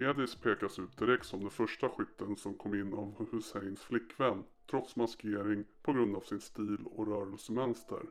Edis 0.00 0.36
pekas 0.36 0.78
ut 0.78 0.98
direkt 0.98 1.26
som 1.26 1.40
den 1.40 1.50
första 1.50 1.88
skytten 1.88 2.36
som 2.36 2.54
kom 2.54 2.74
in 2.74 2.94
av 2.94 3.26
Husseins 3.32 3.80
flickvän, 3.80 4.44
trots 4.70 4.96
maskering 4.96 5.64
på 5.82 5.92
grund 5.92 6.16
av 6.16 6.20
sin 6.20 6.40
stil 6.40 6.78
och 6.84 7.06
rörelsemönster. 7.06 8.02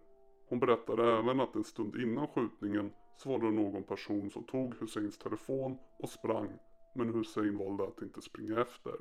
Hon 0.50 0.60
berättar 0.60 1.20
även 1.20 1.40
att 1.40 1.56
en 1.56 1.64
stund 1.64 1.96
innan 1.96 2.28
skjutningen 2.28 2.92
så 3.18 3.30
var 3.30 3.40
det 3.40 3.52
någon 3.52 3.84
person 3.84 4.30
som 4.30 4.44
tog 4.44 4.76
Husseins 4.80 5.18
telefon 5.18 5.78
och 6.00 6.10
sprang, 6.10 6.50
men 6.96 7.14
Hussein 7.14 7.58
valde 7.58 7.84
att 7.84 8.02
inte 8.02 8.22
springa 8.22 8.62
efter. 8.62 8.96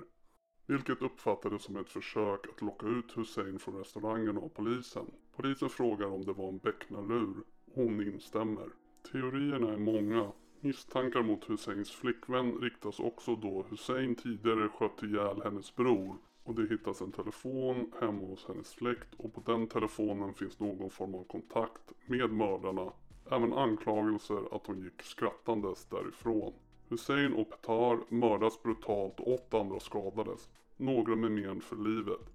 Vilket 0.66 1.02
uppfattades 1.02 1.62
som 1.62 1.76
ett 1.76 1.90
försök 1.90 2.47
att 2.49 2.62
locka 2.62 2.87
ut 2.87 3.16
Hussein 3.16 3.59
från 3.59 3.78
restaurangen 3.78 4.38
av 4.38 4.49
polisen. 4.49 5.07
Polisen 5.37 5.69
frågar 5.69 6.07
om 6.07 6.25
det 6.25 6.33
var 6.33 6.49
en 6.49 6.59
becknarlur. 6.59 7.35
Hon 7.75 8.02
instämmer. 8.02 8.69
Teorierna 9.12 9.73
är 9.73 9.78
många 9.78 10.33
Misstankar 10.66 11.23
mot 11.23 11.50
Husseins 11.50 11.90
flickvän 11.90 12.58
riktas 12.58 13.00
också 13.00 13.37
då 13.37 13.64
Hussein 13.70 14.14
tidigare 14.14 14.68
sköt 14.68 15.02
ihjäl 15.02 15.42
hennes 15.44 15.76
bror 15.76 16.16
och 16.44 16.54
det 16.54 16.68
hittas 16.68 17.00
en 17.00 17.12
telefon 17.12 17.92
hemma 18.00 18.26
hos 18.26 18.46
hennes 18.49 18.68
släkt 18.68 19.14
och 19.16 19.35
på 19.35 19.52
den 19.52 19.66
telefonen 19.66 20.35
finns 20.35 20.61
någon 20.61 20.90
form 20.90 21.14
av 21.14 21.25
kontakt 21.25 21.92
med 22.06 22.30
mördarna. 22.30 22.92
Även 23.30 23.52
anklagelser 23.52 24.56
att 24.56 24.66
hon 24.66 24.82
gick 24.82 25.02
skrattandes 25.02 25.87
därifrån. 25.87 26.52
Hussein 26.88 27.32
och 27.32 27.50
Petar 27.50 28.14
mördas 28.14 28.62
brutalt 28.62 29.20
och 29.20 29.35
åtta 29.35 29.61
andra 29.61 29.80
skadades. 29.80 30.49
Några 30.76 31.16
med 31.16 31.30
men 31.30 31.61
för 31.61 31.76
livet. 31.76 32.30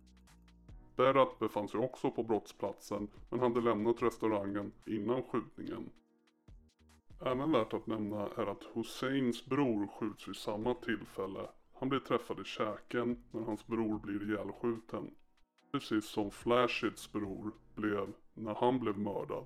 Berat 0.96 1.40
befann 1.40 1.68
sig 1.68 1.80
också 1.80 2.12
på 2.12 2.24
brottsplatsen 2.24 3.08
men 3.30 3.40
hade 3.40 3.62
lämnat 3.62 4.02
restaurangen 4.02 4.72
innan 4.86 5.24
skjutningen. 5.24 5.90
Även 7.26 7.52
värt 7.52 7.74
att 7.74 7.88
nämna 7.88 8.28
är 8.38 8.52
att 8.52 8.64
Husseins 8.74 9.46
bror 9.46 9.88
skjuts 9.88 10.28
vid 10.28 10.36
samma 10.36 10.74
tillfälle. 10.74 11.50
Han 11.74 11.90
blir 11.90 12.00
träffad 12.00 12.40
i 12.40 12.44
käken 12.44 13.24
när 13.32 13.42
hans 13.42 13.68
bror 13.68 14.00
blir 14.00 14.30
ihjälskjuten. 14.30 15.16
Precis 15.72 16.06
som 16.06 16.32
Flashids 16.32 17.12
bror 17.12 17.52
blev 17.76 18.14
när 18.34 18.54
han 18.54 18.80
blev 18.80 18.98
mördad. 18.98 19.46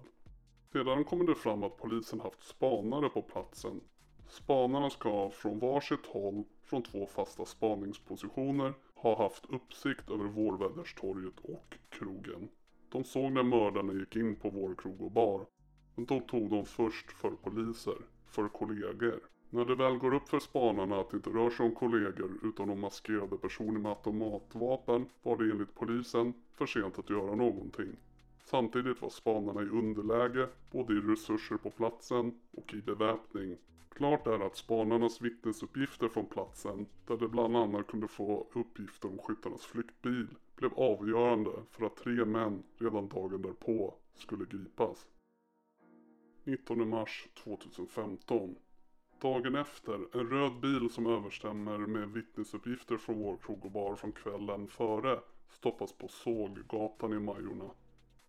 Sedan 0.72 1.04
kommer 1.04 1.26
det 1.26 1.36
fram 1.36 1.64
att 1.64 1.78
polisen 1.78 2.20
haft 2.20 2.44
spanare 2.44 3.10
på 3.10 3.22
platsen. 3.22 3.82
Spanarna 4.28 4.90
ska 4.90 5.30
från 5.30 5.60
varsitt 5.60 6.06
håll 6.06 6.44
från 6.64 6.84
två 6.84 7.06
fasta 7.06 7.46
spaningspositioner 7.46 8.74
ha 8.96 9.24
haft 9.24 9.46
uppsikt 9.46 10.10
över 10.10 10.26
Vårväderstorget 10.26 11.40
och 11.40 11.78
krogen. 11.90 12.50
De 12.92 13.04
såg 13.04 13.32
när 13.32 13.44
mördarna 13.44 13.94
gick 13.94 14.16
in 14.16 14.36
på 14.36 14.50
vår 14.50 14.76
krog 14.76 15.02
och 15.02 15.12
bar 15.12 15.46
men 15.96 16.06
då 16.06 16.20
tog 16.20 16.50
de 16.50 16.66
först 16.66 17.12
för 17.12 17.32
poliser, 17.32 17.98
för 18.26 18.48
kollegor. 18.48 19.20
När 19.50 19.66
det 19.66 19.76
väl 19.76 19.98
går 19.98 20.14
upp 20.14 20.30
för 20.30 20.40
spanarna 20.40 21.00
att 21.00 21.10
det 21.10 21.18
inte 21.18 21.30
rör 21.30 21.50
sig 21.50 21.66
om 21.66 21.76
kollegor 21.76 22.40
utan 22.44 22.70
om 22.70 22.80
maskerade 22.80 23.38
personer 23.38 23.80
med 23.80 23.92
automatvapen 23.92 25.06
var 25.24 25.38
det 25.38 25.52
enligt 25.52 25.76
polisen 25.76 26.34
för 26.54 26.66
sent 26.66 27.00
att 27.00 27.10
göra 27.10 27.36
någonting. 27.36 27.96
Samtidigt 28.46 29.02
var 29.02 29.10
spanarna 29.10 29.62
i 29.62 29.66
underläge 29.66 30.48
både 30.72 30.94
i 30.94 30.98
resurser 30.98 31.58
på 31.58 31.70
platsen 31.70 32.40
och 32.52 32.74
i 32.74 32.82
beväpning. 32.82 33.58
Klart 33.90 34.28
är 34.28 34.40
att 34.40 34.58
spanarnas 34.58 35.22
vittnesuppgifter 35.22 36.08
från 36.08 36.26
platsen, 36.26 36.86
där 37.08 37.18
de 37.18 37.28
bland 37.28 37.58
annat 37.58 37.88
kunde 37.88 38.08
få 38.08 38.48
uppgifter 38.54 39.10
om 39.10 39.18
skyttarnas 39.18 39.66
flyktbil, 39.66 40.28
blev 40.56 40.74
avgörande 40.74 41.52
för 41.72 41.86
att 41.86 41.96
tre 41.96 42.26
män 42.26 42.64
redan 42.78 43.08
dagen 43.08 43.42
därpå 43.42 43.94
skulle 44.14 44.46
gripas. 44.46 45.08
19 46.48 46.90
mars 46.90 47.28
2015. 47.44 48.56
Dagen 49.22 49.56
efter, 49.56 50.18
en 50.20 50.30
röd 50.30 50.60
bil 50.60 50.90
som 50.90 51.08
överstämmer 51.08 51.78
med 51.78 52.10
vittnesuppgifter 52.10 52.98
från 52.98 53.20
vår 53.20 53.38
krog 53.38 53.66
och 53.66 53.72
bar 53.72 53.96
från 53.96 54.12
kvällen 54.12 54.68
före 54.68 55.20
stoppas 55.50 55.94
på 55.94 56.08
Såggatan 56.08 57.14
i 57.14 57.20
Majorna. 57.20 57.72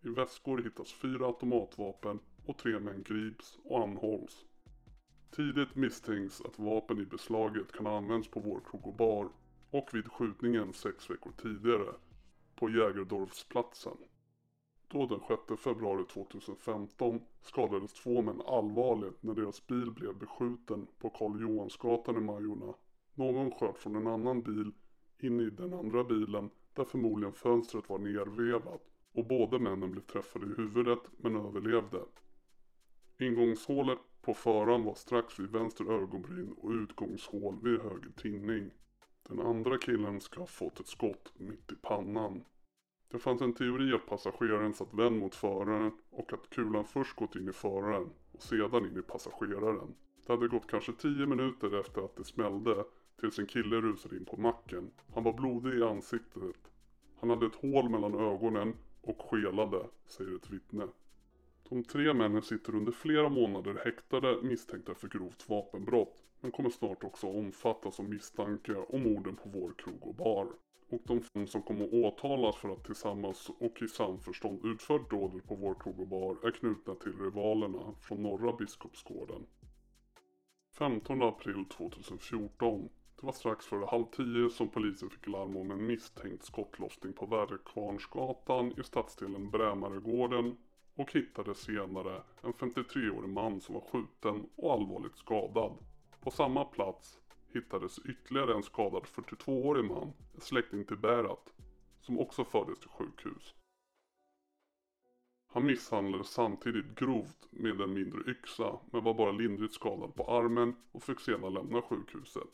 I 0.02 0.08
väskor 0.08 0.62
hittas 0.62 0.92
fyra 0.92 1.26
automatvapen 1.26 2.18
och 2.46 2.58
tre 2.58 2.78
män 2.78 3.02
grips 3.02 3.58
och 3.64 3.82
anhålls. 3.82 4.44
Tidigt 5.30 5.74
misstänks 5.74 6.40
att 6.40 6.58
vapen 6.58 7.00
i 7.00 7.04
beslaget 7.06 7.72
kan 7.72 7.86
ha 7.86 7.96
använts 7.96 8.28
på 8.28 8.40
vår 8.40 8.60
krog 8.70 8.86
och 8.86 8.94
bar 8.94 9.28
och 9.70 9.88
vid 9.92 10.12
skjutningen 10.12 10.72
sex 10.72 11.10
veckor 11.10 11.32
tidigare 11.42 11.94
på 12.54 12.70
Jägerdorfsplatsen. 12.70 13.96
Då 14.88 15.06
den 15.06 15.20
6 15.28 15.62
februari 15.62 16.04
2015 16.04 17.20
skadades 17.40 17.92
två 17.92 18.22
män 18.22 18.42
allvarligt 18.46 19.22
när 19.22 19.34
deras 19.34 19.66
bil 19.66 19.90
blev 19.90 20.18
beskjuten 20.18 20.86
på 20.98 21.10
Karl 21.10 21.40
Johansgatan 21.40 22.16
i 22.16 22.20
Majorna. 22.20 22.74
Någon 23.14 23.50
sköt 23.50 23.78
från 23.78 23.96
en 23.96 24.06
annan 24.06 24.42
bil 24.42 24.72
in 25.18 25.40
i 25.40 25.50
den 25.50 25.74
andra 25.74 26.04
bilen 26.04 26.50
där 26.74 26.84
förmodligen 26.84 27.32
fönstret 27.32 27.88
var 27.88 27.98
nervevat 27.98 28.82
och 29.12 29.26
båda 29.26 29.58
männen 29.58 29.90
blev 29.90 30.02
träffade 30.02 30.46
i 30.46 30.54
huvudet 30.56 30.98
men 31.16 31.36
överlevde. 31.36 32.00
Ingångshålet 33.18 33.98
på 34.22 34.34
föraren 34.34 34.84
var 34.84 34.94
strax 34.94 35.38
vid 35.38 35.50
vänster 35.50 35.92
ögonbryn 35.92 36.52
och 36.52 36.70
utgångshål 36.70 37.58
vid 37.62 37.80
höger 37.80 38.12
tinning. 38.16 38.70
Den 39.28 39.40
andra 39.40 39.78
killen 39.78 40.20
ska 40.20 40.40
ha 40.40 40.46
fått 40.46 40.80
ett 40.80 40.86
skott 40.86 41.32
mitt 41.36 41.72
i 41.72 41.74
pannan. 41.82 42.44
Det 43.08 43.18
fanns 43.18 43.42
en 43.42 43.54
teori 43.54 43.92
att 43.94 44.06
passageraren 44.06 44.74
satt 44.74 44.94
vänd 44.94 45.18
mot 45.18 45.34
föraren 45.34 45.92
och 46.10 46.32
att 46.32 46.50
kulan 46.50 46.84
först 46.84 47.16
gått 47.16 47.36
in 47.36 47.48
i 47.48 47.52
föraren 47.52 48.10
och 48.32 48.42
sedan 48.42 48.84
in 48.84 48.98
i 48.98 49.02
passageraren. 49.02 49.94
Det 50.26 50.32
hade 50.32 50.48
gått 50.48 50.70
kanske 50.70 50.92
10 50.92 51.26
minuter 51.26 51.80
efter 51.80 52.04
att 52.04 52.16
det 52.16 52.24
smällde 52.24 52.84
tills 53.20 53.38
en 53.38 53.46
kille 53.46 53.76
rusade 53.76 54.16
in 54.16 54.24
på 54.24 54.36
macken. 54.36 54.90
Han 55.14 55.24
var 55.24 55.32
blodig 55.32 55.78
i 55.78 55.82
ansiktet. 55.82 56.70
Han 57.20 57.30
hade 57.30 57.46
ett 57.46 57.54
hål 57.54 57.88
mellan 57.88 58.14
ögonen 58.14 58.74
och 59.00 59.22
skelade, 59.30 59.86
säger 60.06 60.36
ett 60.36 60.50
vittne. 60.50 60.88
De 61.68 61.84
tre 61.84 62.14
männen 62.14 62.42
sitter 62.42 62.74
under 62.74 62.92
flera 62.92 63.28
månader 63.28 63.80
häktade 63.84 64.42
misstänkta 64.42 64.94
för 64.94 65.08
grovt 65.08 65.48
vapenbrott 65.48 66.24
men 66.40 66.50
kommer 66.50 66.70
snart 66.70 67.04
också 67.04 67.26
omfattas 67.26 68.00
av 68.00 68.08
misstanke 68.08 68.74
om 68.74 69.02
morden 69.02 69.36
på 69.36 69.48
vår 69.48 69.72
krog 69.78 70.06
och 70.06 70.14
bar 70.14 70.48
och 70.88 71.00
de 71.04 71.20
fem 71.20 71.46
som 71.46 71.62
kommer 71.62 72.04
åtalas 72.04 72.56
för 72.56 72.68
att 72.68 72.84
tillsammans 72.84 73.50
och 73.58 73.82
i 73.82 73.88
samförstånd 73.88 74.64
utfört 74.64 75.10
dådet 75.10 75.48
på 75.48 75.54
vår 75.54 75.74
krog 75.74 76.00
och 76.00 76.08
bar 76.08 76.36
är 76.46 76.50
knutna 76.50 76.94
till 76.94 77.18
rivalerna 77.20 77.94
från 78.00 78.22
norra 78.22 78.52
Biskopsgården. 78.52 79.46
15 80.78 81.22
april 81.22 81.64
2014. 81.64 82.88
Det 83.20 83.26
var 83.26 83.32
strax 83.32 83.66
före 83.66 83.86
halv 83.86 84.04
tio 84.04 84.50
som 84.50 84.68
polisen 84.68 85.10
fick 85.10 85.26
larm 85.26 85.56
om 85.56 85.70
en 85.70 85.86
misstänkt 85.86 86.44
skottlossning 86.44 87.12
på 87.12 87.26
Värdekvarnsgatan 87.26 88.80
i 88.80 88.84
stadsdelen 88.84 89.50
Brämaregården 89.50 90.56
och 90.96 91.12
hittade 91.12 91.54
senare 91.54 92.22
en 92.42 92.52
53-årig 92.52 93.30
man 93.30 93.60
som 93.60 93.74
var 93.74 93.82
skjuten 93.82 94.48
och 94.56 94.72
allvarligt 94.72 95.16
skadad. 95.16 95.72
På 96.20 96.30
samma 96.30 96.64
plats 96.64 97.18
hittades 97.48 97.98
ytterligare 97.98 98.54
en 98.54 98.62
skadad 98.62 99.02
42-årig 99.02 99.84
man, 99.84 100.12
en 100.34 100.40
släkting 100.40 100.84
till 100.84 100.96
Berat, 100.96 101.52
som 102.00 102.18
också 102.18 102.44
fördes 102.44 102.78
till 102.78 102.88
sjukhus. 102.88 103.54
Han 105.56 105.66
misshandlades 105.66 106.28
samtidigt 106.28 106.94
grovt 106.94 107.48
med 107.50 107.80
en 107.80 107.94
mindre 107.94 108.30
yxa 108.30 108.78
men 108.90 109.04
var 109.04 109.14
bara 109.14 109.32
lindrigt 109.32 109.74
skadad 109.74 110.14
på 110.14 110.30
armen 110.30 110.76
och 110.92 111.02
fick 111.02 111.20
sedan 111.20 111.54
lämna 111.54 111.82
sjukhuset. 111.82 112.48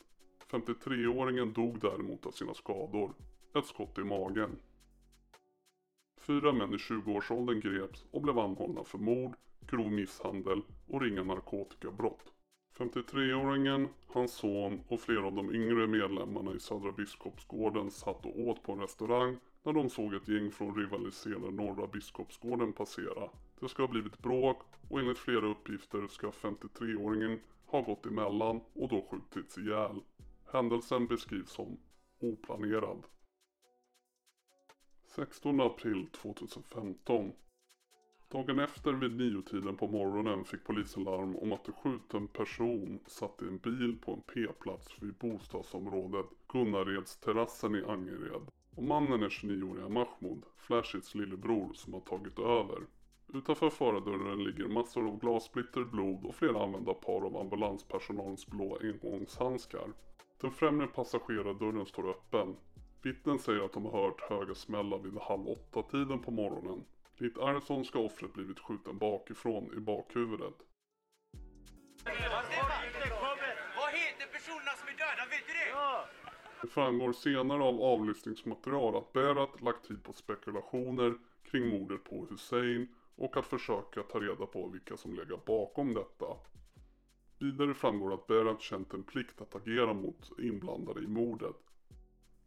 53-åringen 0.50 1.52
dog 1.52 1.80
däremot 1.80 2.26
av 2.26 2.30
sina 2.30 2.54
skador, 2.54 3.14
ett 3.54 3.66
skott 3.66 3.98
i 3.98 4.04
magen. 4.04 4.58
Fyra 6.20 6.52
män 6.52 6.74
i 6.74 6.76
20-årsåldern 6.76 7.60
greps 7.60 8.04
och 8.10 8.22
blev 8.22 8.38
anhållna 8.38 8.84
för 8.84 8.98
mord, 8.98 9.36
grov 9.60 9.92
misshandel 9.92 10.62
och 10.88 11.00
ringa 11.00 11.22
narkotikabrott. 11.22 12.32
53-åringen, 12.78 13.88
hans 14.06 14.32
son 14.32 14.80
och 14.88 15.00
flera 15.00 15.26
av 15.26 15.34
de 15.34 15.54
yngre 15.54 15.86
medlemmarna 15.86 16.52
i 16.52 16.60
Södra 16.60 16.92
Biskopsgården 16.92 17.90
satt 17.90 18.26
och 18.26 18.40
åt 18.40 18.62
på 18.62 18.72
en 18.72 18.80
restaurang 18.80 19.38
när 19.62 19.72
de 19.72 19.90
såg 19.90 20.14
ett 20.14 20.28
gäng 20.28 20.50
från 20.50 20.76
rivaliserande 20.76 21.50
Norra 21.50 21.86
Biskopsgården 21.86 22.72
passera. 22.72 23.30
Det 23.60 23.68
ska 23.68 23.82
ha 23.82 23.88
blivit 23.88 24.18
bråk 24.18 24.62
och 24.88 25.00
enligt 25.00 25.18
flera 25.18 25.46
uppgifter 25.46 26.06
ska 26.06 26.30
53-åringen 26.30 27.38
ha 27.66 27.80
gått 27.80 28.06
emellan 28.06 28.60
och 28.72 28.88
då 28.88 29.06
skjutits 29.10 29.58
ihjäl. 29.58 30.00
Händelsen 30.52 31.06
beskrivs 31.06 31.50
som 31.50 31.78
oplanerad. 32.20 33.02
16 35.06 35.60
april 35.60 36.06
2015 36.06 37.32
Dagen 38.32 38.58
efter 38.58 38.92
vid 38.92 39.16
niotiden 39.16 39.76
på 39.76 39.88
morgonen 39.88 40.44
fick 40.44 40.64
polisen 40.64 41.04
larm 41.04 41.36
om 41.36 41.52
att 41.52 41.68
en 41.68 41.74
skjuten 41.74 42.28
person 42.28 42.98
satt 43.06 43.42
i 43.42 43.44
en 43.44 43.58
bil 43.58 43.96
på 44.04 44.12
en 44.12 44.20
P-plats 44.20 45.02
vid 45.02 45.14
bostadsområdet 45.14 46.26
Gunnaredsterrassen 46.48 47.74
i 47.74 47.84
Angered. 47.84 48.42
Och 48.76 48.82
mannen 48.82 49.22
är 49.22 49.28
29-åriga 49.28 49.88
Mahmoud, 49.88 50.42
Flashits 50.56 51.14
lillebror, 51.14 51.72
som 51.72 51.94
har 51.94 52.00
tagit 52.00 52.38
över. 52.38 52.78
Utanför 53.34 53.70
förardörren 53.70 54.44
ligger 54.44 54.68
massor 54.68 55.08
av 55.08 55.18
glassplitter, 55.18 55.84
blod 55.84 56.26
och 56.26 56.34
flera 56.34 56.62
använda 56.62 56.94
par 56.94 57.26
av 57.26 57.36
ambulanspersonalens 57.36 58.46
blå 58.46 58.78
engångshandskar. 58.80 59.92
Den 60.40 60.50
främre 60.50 60.86
passagerardörren 60.86 61.86
står 61.86 62.10
öppen. 62.10 62.56
Vittnen 63.02 63.38
säger 63.38 63.64
att 63.64 63.72
de 63.72 63.84
har 63.84 64.02
hört 64.02 64.20
höga 64.20 64.54
smällar 64.54 64.98
vid 64.98 65.18
halv 65.20 65.48
åtta 65.48 65.82
tiden 65.82 66.18
på 66.18 66.30
morgonen. 66.30 66.84
Likt 67.16 67.38
Arson 67.38 67.84
ska 67.84 67.98
offret 67.98 68.32
blivit 68.32 68.58
skjuten 68.58 68.98
bakifrån 68.98 69.74
i 69.76 69.80
bakhuvudet. 69.80 70.54
Vad 73.76 73.92
heter 73.92 74.26
personerna 74.32 74.72
som 74.78 74.88
är 74.88 74.92
döda? 74.92 75.26
Vet 75.30 75.46
du 75.46 75.52
det? 75.52 75.72
Det 76.62 76.68
framgår 76.68 77.12
senare 77.12 77.62
av 77.62 77.82
avlyssningsmaterial 77.82 78.96
att 78.96 79.12
Berat 79.12 79.60
lagt 79.60 79.88
tid 79.88 80.02
på 80.04 80.12
spekulationer 80.12 81.14
kring 81.42 81.68
mordet 81.68 82.04
på 82.04 82.26
Hussein 82.30 82.88
och 83.16 83.36
att 83.36 83.46
försöka 83.46 84.02
ta 84.02 84.20
reda 84.20 84.46
på 84.46 84.68
vilka 84.68 84.96
som 84.96 85.14
legat 85.14 85.44
bakom 85.44 85.94
detta. 85.94 86.36
Vidare 87.38 87.74
framgår 87.74 88.14
att 88.14 88.26
Berat 88.26 88.62
känt 88.62 88.94
en 88.94 89.02
plikt 89.02 89.40
att 89.40 89.54
agera 89.54 89.94
mot 89.94 90.30
inblandade 90.38 91.00
i 91.00 91.06
mordet. 91.06 91.56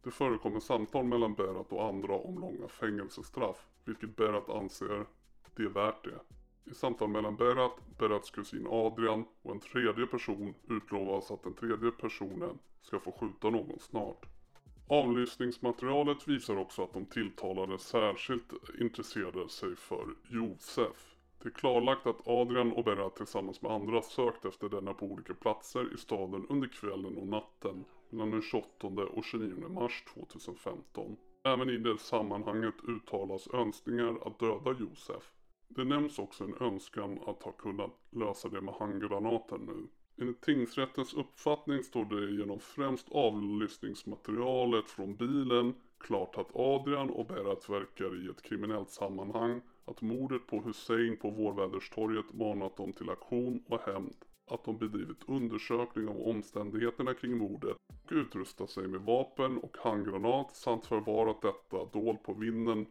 Det 0.06 0.12
förekommer 0.12 0.60
samtal 0.60 1.04
mellan 1.04 1.34
Berat 1.34 1.72
och 1.72 1.84
andra 1.84 2.14
om 2.14 2.38
långa 2.38 2.68
fängelsestraff, 2.68 3.66
vilket 3.84 4.16
Berat 4.16 4.50
anser 4.50 5.06
det 5.56 5.62
är 5.62 5.68
värt 5.68 6.04
det. 6.04 6.20
I 6.70 6.74
samtal 6.74 7.08
mellan 7.08 7.36
Berat, 7.36 7.72
Berats 7.98 8.30
kusin 8.30 8.66
Adrian 8.70 9.24
och 9.42 9.50
en 9.50 9.60
tredje 9.60 10.06
person 10.06 10.54
utlovas 10.68 11.30
att 11.30 11.42
den 11.42 11.54
tredje 11.54 11.90
personen 11.90 12.58
ska 12.82 12.98
få 12.98 13.12
skjuta 13.12 13.50
någon 13.50 13.78
snart. 13.78 14.26
Avlyssningsmaterialet 14.88 16.28
visar 16.28 16.56
också 16.56 16.82
att 16.82 16.92
de 16.92 17.06
tilltalade 17.06 17.78
särskilt 17.78 18.52
intresserade 18.80 19.48
sig 19.48 19.76
för 19.76 20.06
Josef. 20.28 21.16
Det 21.42 21.48
är 21.48 21.52
klarlagt 21.52 22.06
att 22.06 22.28
Adrian 22.28 22.72
och 22.72 22.84
Berat 22.84 23.16
tillsammans 23.16 23.62
med 23.62 23.72
andra 23.72 24.02
sökt 24.02 24.44
efter 24.44 24.68
denna 24.68 24.94
på 24.94 25.06
olika 25.06 25.34
platser 25.34 25.94
i 25.94 25.98
staden 25.98 26.46
under 26.48 26.68
kvällen 26.68 27.16
och 27.16 27.28
natten 27.28 27.84
mellan 28.10 28.30
den 28.30 28.42
28 28.42 28.86
och 28.86 29.24
29 29.24 29.68
mars 29.68 30.04
2015. 30.14 31.16
Även 31.44 31.70
i 31.70 31.76
det 31.76 31.98
sammanhanget 31.98 32.74
uttalas 32.88 33.48
önskningar 33.48 34.18
att 34.26 34.38
döda 34.38 34.76
Josef. 34.80 35.32
Det 35.68 35.84
nämns 35.84 36.18
också 36.18 36.44
en 36.44 36.54
önskan 36.60 37.18
att 37.26 37.42
ha 37.42 37.52
kunnat 37.52 37.90
lösa 38.10 38.48
det 38.48 38.60
med 38.60 38.74
handgranaten 38.74 39.60
nu. 39.60 39.86
Enligt 40.18 40.40
tingsrättens 40.40 41.14
uppfattning 41.14 41.82
står 41.82 42.04
det 42.04 42.32
genom 42.32 42.60
främst 42.60 43.08
avlyssningsmaterialet 43.10 44.90
från 44.90 45.16
bilen 45.16 45.74
klart 45.98 46.36
att 46.36 46.56
Adrian 46.56 47.10
och 47.10 47.26
Berat 47.26 47.68
verkar 47.70 48.24
i 48.24 48.30
ett 48.30 48.42
kriminellt 48.42 48.90
sammanhang, 48.90 49.60
att 49.84 50.02
mordet 50.02 50.46
på 50.46 50.60
Hussein 50.60 51.16
på 51.16 51.30
Vårväderstorget 51.30 52.32
manat 52.32 52.76
dem 52.76 52.92
till 52.92 53.10
aktion 53.10 53.62
och 53.68 53.80
hämnd, 53.80 54.16
att 54.50 54.64
de 54.64 54.78
bedrivit 54.78 55.28
undersökning 55.28 56.08
av 56.08 56.20
omständigheterna 56.20 57.14
kring 57.14 57.38
mordet 57.38 57.76
och 58.10 58.16
utrustat 58.16 58.70
sig 58.70 58.88
med 58.88 59.00
vapen 59.00 59.58
och 59.58 59.76
handgranat 59.80 60.56
samt 60.56 60.86
förvarat 60.86 61.42
detta 61.42 61.84
dolt 61.84 62.22
på 62.22 62.32
vinden 62.32 62.86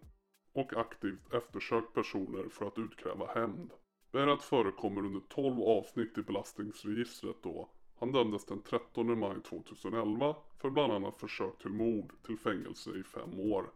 och 0.53 0.73
aktivt 0.73 1.33
eftersökt 1.33 1.93
personer 1.93 2.49
för 2.49 2.67
att 2.67 2.77
utkräva 2.77 3.25
hämnd. 3.25 3.73
Berat 4.11 4.43
förekommer 4.43 5.05
under 5.05 5.21
12 5.29 5.61
avsnitt 5.61 6.17
i 6.17 6.21
belastningsregistret 6.21 7.35
då. 7.43 7.69
Han 7.99 8.11
dömdes 8.11 8.45
den 8.45 8.61
13 8.61 9.19
maj 9.19 9.41
2011 9.41 10.35
för 10.57 10.69
bland 10.69 10.93
annat 10.93 11.17
försök 11.17 11.57
till 11.57 11.71
mord 11.71 12.11
till 12.25 12.37
fängelse 12.37 12.89
i 12.89 13.03
fem 13.03 13.39
år. 13.39 13.71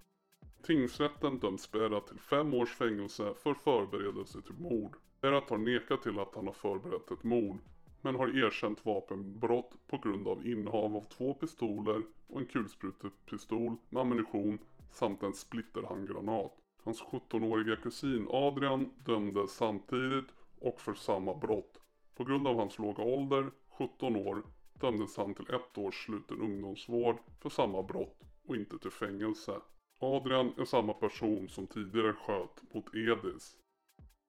Tingsrätten 0.63 1.39
döms 1.39 1.71
Berat 1.71 2.08
till 2.08 2.19
fem 2.19 2.54
års 2.54 2.75
fängelse 2.75 3.34
för 3.34 3.54
förberedelse 3.54 4.41
till 4.41 4.56
mord. 4.60 4.95
Berat 5.21 5.49
har 5.49 5.58
nekat 5.58 6.02
till 6.02 6.19
att 6.19 6.36
han 6.36 6.45
har 6.45 6.54
förberett 6.54 7.12
ett 7.12 7.23
mord 7.23 7.58
men 8.01 8.15
har 8.15 8.43
erkänt 8.43 8.85
vapenbrott 8.85 9.77
på 9.88 9.97
grund 9.97 10.27
av 10.27 10.47
innehav 10.47 10.95
av 10.95 11.01
två 11.01 11.33
pistoler 11.33 12.03
och 12.27 12.39
en 12.39 12.45
kulsprutepistol 12.45 13.75
med 13.89 14.01
ammunition 14.01 14.59
samt 14.91 15.23
en 15.23 15.33
splitterhandgranat. 15.33 16.51
Hans 16.83 17.03
17-åriga 17.03 17.75
kusin 17.75 18.27
Adrian 18.29 18.89
dömdes 19.05 19.51
samtidigt 19.51 20.27
och 20.59 20.81
för 20.81 20.93
samma 20.93 21.35
brott. 21.35 21.81
På 22.15 22.23
grund 22.23 22.47
av 22.47 22.55
hans 22.55 22.79
låga 22.79 23.03
ålder, 23.03 23.51
17 23.77 24.15
år, 24.15 24.43
dömdes 24.73 25.17
han 25.17 25.33
till 25.33 25.49
ett 25.53 25.77
års 25.77 26.05
sluten 26.05 26.41
ungdomsvård 26.41 27.17
för 27.39 27.49
samma 27.49 27.83
brott 27.83 28.23
och 28.47 28.55
inte 28.55 28.79
till 28.79 28.91
fängelse. 28.91 29.62
Adrian 29.99 30.53
är 30.57 30.65
samma 30.65 30.93
person 30.93 31.49
som 31.49 31.67
tidigare 31.67 32.13
sköt 32.13 32.73
mot 32.73 32.95
Edis. 32.95 33.57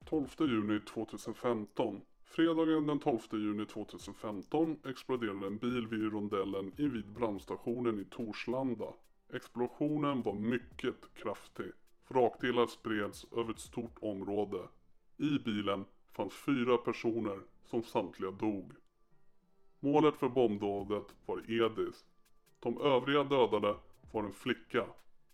12 0.05 0.27
juni 0.39 0.81
2015 0.81 2.01
Fredagen 2.31 2.87
den 2.87 2.99
12 2.99 3.21
juni 3.33 3.67
2015 3.67 4.77
exploderade 4.85 5.47
en 5.47 5.59
bil 5.59 5.87
vid 5.87 6.13
rondellen 6.13 6.73
invid 6.79 7.13
brandstationen 7.13 8.01
i 8.01 8.05
Torslanda. 8.05 8.93
Explosionen 9.33 10.23
var 10.23 10.35
mycket 10.35 11.15
kraftig. 11.15 11.73
Vrakdelar 12.09 12.67
spreds 12.67 13.27
över 13.37 13.51
ett 13.51 13.59
stort 13.59 13.97
område. 14.01 14.59
I 15.17 15.39
bilen 15.45 15.85
fanns 16.13 16.35
fyra 16.35 16.77
personer 16.77 17.41
som 17.65 17.83
samtliga 17.83 18.31
dog. 18.31 18.73
Målet 19.81 20.17
för 20.17 20.29
bombdådet 20.29 21.15
var 21.27 21.51
Edis. 21.51 22.05
De 22.61 22.81
övriga 22.81 23.25
dödade 23.25 23.77
var 24.13 24.23
en 24.23 24.33
flicka 24.33 24.87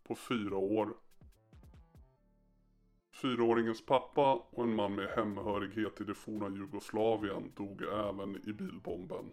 på 0.03 0.15
fyra 0.15 0.57
år. 0.57 0.97
Fyraåringens 3.17 3.87
pappa 3.87 4.35
och 4.51 4.65
en 4.65 4.75
man 4.75 4.95
med 4.95 5.09
hemhörighet 5.09 6.01
i 6.01 6.05
det 6.05 6.15
forna 6.15 6.57
Jugoslavien 6.57 7.53
dog 7.57 7.83
även 7.83 8.49
i 8.49 8.53
bilbomben. 8.53 9.31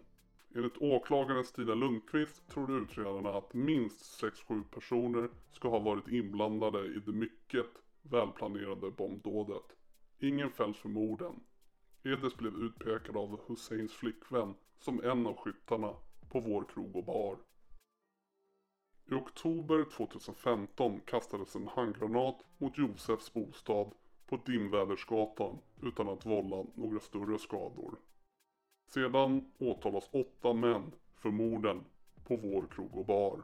Enligt 0.54 0.76
åklagaren 0.76 1.44
Stina 1.44 1.74
Lundqvist 1.74 2.48
trodde 2.48 2.72
utredarna 2.72 3.30
att 3.30 3.54
minst 3.54 4.22
6-7 4.22 4.64
personer 4.64 5.28
ska 5.50 5.68
ha 5.68 5.78
varit 5.78 6.08
inblandade 6.08 6.86
i 6.86 7.00
det 7.06 7.12
mycket 7.12 7.66
välplanerade 8.02 8.90
bombdådet. 8.90 9.76
Ingen 10.18 10.50
fälls 10.50 10.78
för 10.78 10.88
morden. 10.88 11.40
Edis 12.02 12.36
blev 12.36 12.54
utpekad 12.54 13.16
av 13.16 13.40
Husseins 13.46 13.92
flickvän 13.92 14.54
som 14.78 15.04
en 15.04 15.26
av 15.26 15.36
skyttarna 15.36 15.94
på 16.28 16.40
vår 16.40 16.64
krog 16.74 16.96
och 16.96 17.04
bar. 17.04 17.36
I 19.10 19.14
oktober 19.14 19.84
2015 19.96 21.00
kastades 21.04 21.56
en 21.56 21.68
handgranat 21.68 22.36
mot 22.58 22.78
Josefs 22.78 23.34
bostad 23.34 23.90
på 24.26 24.36
Dimvädersgatan 24.46 25.58
utan 25.82 26.08
att 26.08 26.26
vålla 26.26 26.64
några 26.74 27.00
större 27.00 27.38
skador. 27.38 27.94
Sedan 28.90 29.52
åtalas 29.58 30.08
åtta 30.12 30.52
män 30.52 30.92
för 31.16 31.30
morden 31.30 31.84
på 32.26 32.36
vår 32.36 32.66
krog 32.66 32.96
och 32.96 33.06
bar. 33.06 33.42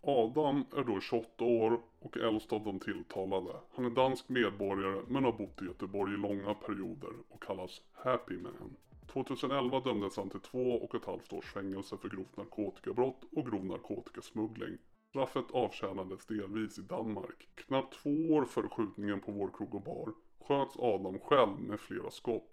Adam 0.00 0.64
är 0.76 0.84
då 0.84 1.00
28 1.00 1.44
år 1.44 1.80
och 1.98 2.16
äldst 2.16 2.52
av 2.52 2.64
de 2.64 2.80
tilltalade. 2.80 3.52
Han 3.72 3.84
är 3.84 3.90
dansk 3.90 4.28
medborgare 4.28 5.02
men 5.08 5.24
har 5.24 5.32
bott 5.32 5.62
i 5.62 5.64
Göteborg 5.64 6.14
i 6.14 6.16
långa 6.16 6.54
perioder 6.54 7.12
och 7.28 7.42
kallas 7.42 7.82
Happy 7.92 8.36
Man. 8.36 8.76
2011 9.08 9.80
dömdes 9.80 10.16
han 10.16 10.30
till 10.30 10.40
två 10.40 10.72
och 10.72 10.94
ett 10.94 11.04
halvt 11.04 11.32
års 11.32 11.52
fängelse 11.52 11.96
för 11.96 12.08
grovt 12.08 12.36
narkotikabrott 12.36 13.24
och 13.36 13.46
grov 13.50 13.64
narkotikasmuggling. 13.64 14.78
Straffet 15.08 15.50
avtjänades 15.50 16.26
delvis 16.26 16.78
i 16.78 16.82
Danmark. 16.82 17.48
Knappt 17.54 18.02
två 18.02 18.10
år 18.10 18.44
före 18.44 18.68
skjutningen 18.68 19.20
på 19.20 19.32
vår 19.32 19.50
krog 19.56 19.74
och 19.74 19.82
bar 19.82 20.12
sköts 20.40 20.76
Adam 20.78 21.18
själv 21.18 21.60
med 21.60 21.80
flera 21.80 22.10
skott. 22.10 22.50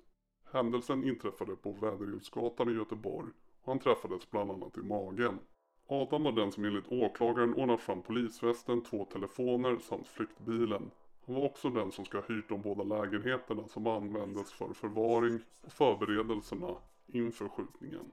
Händelsen 0.51 1.03
inträffade 1.03 1.55
på 1.55 1.71
Väderhjulsgatan 1.71 2.69
i 2.69 2.73
Göteborg 2.73 3.29
och 3.61 3.67
han 3.67 3.79
träffades 3.79 4.31
bland 4.31 4.51
annat 4.51 4.77
i 4.77 4.81
magen. 4.81 5.39
Adam 5.87 6.23
var 6.23 6.31
den 6.31 6.51
som 6.51 6.65
enligt 6.65 6.91
åklagaren 6.91 7.53
ordnat 7.53 7.81
fram 7.81 8.01
polisvästen, 8.01 8.83
två 8.83 9.05
telefoner 9.05 9.77
samt 9.77 10.07
flyktbilen. 10.07 10.91
Han 11.25 11.35
var 11.35 11.45
också 11.45 11.69
den 11.69 11.91
som 11.91 12.05
ska 12.05 12.17
ha 12.17 12.25
hyrt 12.27 12.49
de 12.49 12.61
båda 12.61 12.83
lägenheterna 12.83 13.67
som 13.67 13.87
användes 13.87 14.51
för 14.51 14.73
förvaring 14.73 15.39
och 15.61 15.71
förberedelserna 15.71 16.75
inför 17.07 17.49
skjutningen. 17.49 18.11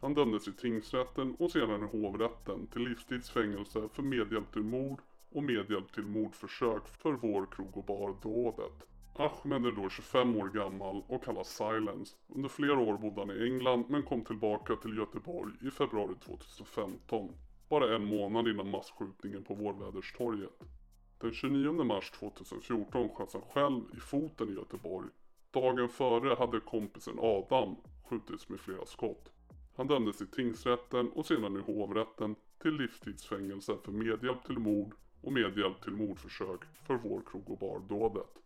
Han 0.00 0.14
dömdes 0.14 0.48
i 0.48 0.52
tingsrätten 0.52 1.34
och 1.38 1.50
sedan 1.50 1.82
i 1.82 1.98
hovrätten 1.98 2.66
till 2.66 2.82
livstidsfängelse 2.82 3.88
för 3.92 4.02
medhjälp 4.02 4.52
till 4.52 4.62
mord 4.62 5.00
och 5.32 5.42
medhjälp 5.42 5.92
till 5.92 6.06
mordförsök 6.06 6.88
för 6.88 7.12
vår 7.12 7.46
krog 7.46 7.76
och 7.76 7.84
bar-dådet. 7.84 8.86
Ahmed 9.16 9.66
är 9.66 9.72
då 9.72 9.90
25 9.90 10.36
år 10.36 10.48
gammal 10.48 11.02
och 11.06 11.24
kallas 11.24 11.48
Silence. 11.48 12.16
Under 12.28 12.48
flera 12.48 12.78
år 12.78 12.98
bodde 12.98 13.20
han 13.20 13.30
i 13.30 13.44
England 13.44 13.84
men 13.88 14.02
kom 14.02 14.24
tillbaka 14.24 14.76
till 14.76 14.98
Göteborg 14.98 15.52
i 15.60 15.70
februari 15.70 16.14
2015. 16.24 17.32
Bara 17.68 17.96
en 17.96 18.04
månad 18.04 18.48
innan 18.48 18.70
masskjutningen 18.70 19.44
på 19.44 19.54
Vårväderstorget. 19.54 20.60
Den 21.18 21.32
29 21.32 21.84
mars 21.84 22.10
2014 22.10 23.08
sköts 23.08 23.32
han 23.32 23.42
själv 23.42 23.82
i 23.96 24.00
foten 24.00 24.48
i 24.48 24.52
Göteborg. 24.52 25.08
Dagen 25.50 25.88
före 25.88 26.34
hade 26.34 26.60
kompisen 26.60 27.18
Adam 27.18 27.76
skjutits 28.04 28.48
med 28.48 28.60
flera 28.60 28.86
skott. 28.86 29.32
Han 29.76 29.86
dömdes 29.86 30.22
i 30.22 30.26
tingsrätten 30.26 31.10
och 31.10 31.26
sedan 31.26 31.56
i 31.56 31.60
hovrätten 31.60 32.34
till 32.62 32.74
livstidsfängelse 32.74 33.76
för 33.84 33.92
medhjälp 33.92 34.44
till 34.44 34.58
mord 34.58 34.94
och 35.22 35.32
medhjälp 35.32 35.82
till 35.82 35.92
mordförsök 35.92 36.60
för 36.86 36.94
vår 36.94 37.22
krog 37.30 37.50
och 37.50 37.58
bar-dådet. 37.58 38.44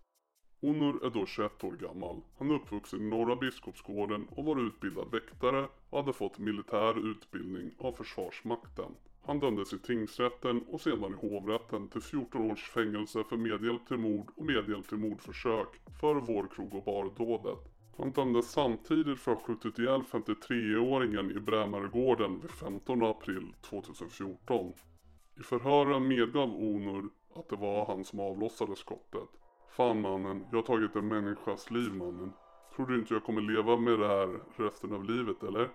Onur 0.61 1.05
är 1.05 1.11
då 1.11 1.27
21 1.27 1.65
år 1.65 1.73
gammal. 1.73 2.21
Han 2.39 2.51
är 2.51 2.55
uppvuxen 2.55 3.01
i 3.01 3.11
Norra 3.11 3.37
Biskopsgården 3.37 4.27
och 4.31 4.45
var 4.45 4.67
utbildad 4.67 5.11
väktare 5.11 5.69
och 5.91 5.99
hade 5.99 6.13
fått 6.13 6.39
militär 6.39 7.11
utbildning 7.11 7.71
av 7.79 7.93
Försvarsmakten. 7.93 8.95
Han 9.29 9.41
dömdes 9.41 9.73
i 9.73 9.79
tingsrätten 9.79 10.65
och 10.71 10.81
sedan 10.81 11.15
i 11.15 11.27
hovrätten 11.27 11.89
till 11.89 12.01
14 12.01 12.51
års 12.51 12.71
fängelse 12.71 13.25
för 13.25 13.37
medhjälp 13.37 13.87
till 13.89 13.97
mord 13.97 14.31
och 14.37 14.45
medhjälp 14.45 14.89
till 14.89 14.99
mordförsök 14.99 15.69
för 16.01 16.15
vår 16.15 16.47
krog 16.55 16.75
och 16.75 16.85
bar-dådet. 16.85 17.59
Han 17.99 18.11
dömdes 18.11 18.51
samtidigt 18.51 19.21
för 19.21 19.33
att 19.33 19.39
ha 19.39 19.47
skjutit 19.47 19.79
ihjäl 19.79 20.03
53-åringen 20.03 21.37
i 21.37 21.41
Brämaregården 21.41 22.41
vid 22.41 22.51
15 22.51 23.03
april 23.03 23.55
2014. 23.63 24.73
I 25.41 25.43
förhören 25.43 26.09
medgav 26.09 26.51
Onur 26.55 27.09
att 27.35 27.49
det 27.49 27.57
var 27.57 27.87
han 27.87 28.05
som 28.05 28.21
avlossade 28.21 28.77
skottet. 28.77 29.29
Fan 29.77 30.01
mannen, 30.01 30.47
jag 30.51 30.59
har 30.59 30.63
tagit 30.63 30.97
en 30.97 31.09
människas 31.09 31.71
liv 31.71 31.95
mannen. 31.95 32.33
Tror 32.77 32.87
du 32.87 32.99
inte 32.99 33.15
jag 33.15 33.25
kommer 33.25 33.41
leva 33.41 33.77
med 33.77 33.99
det 33.99 34.09
här 34.09 34.41
resten 34.57 34.93
av 34.93 35.05
livet 35.05 35.43
eller? 35.43 35.69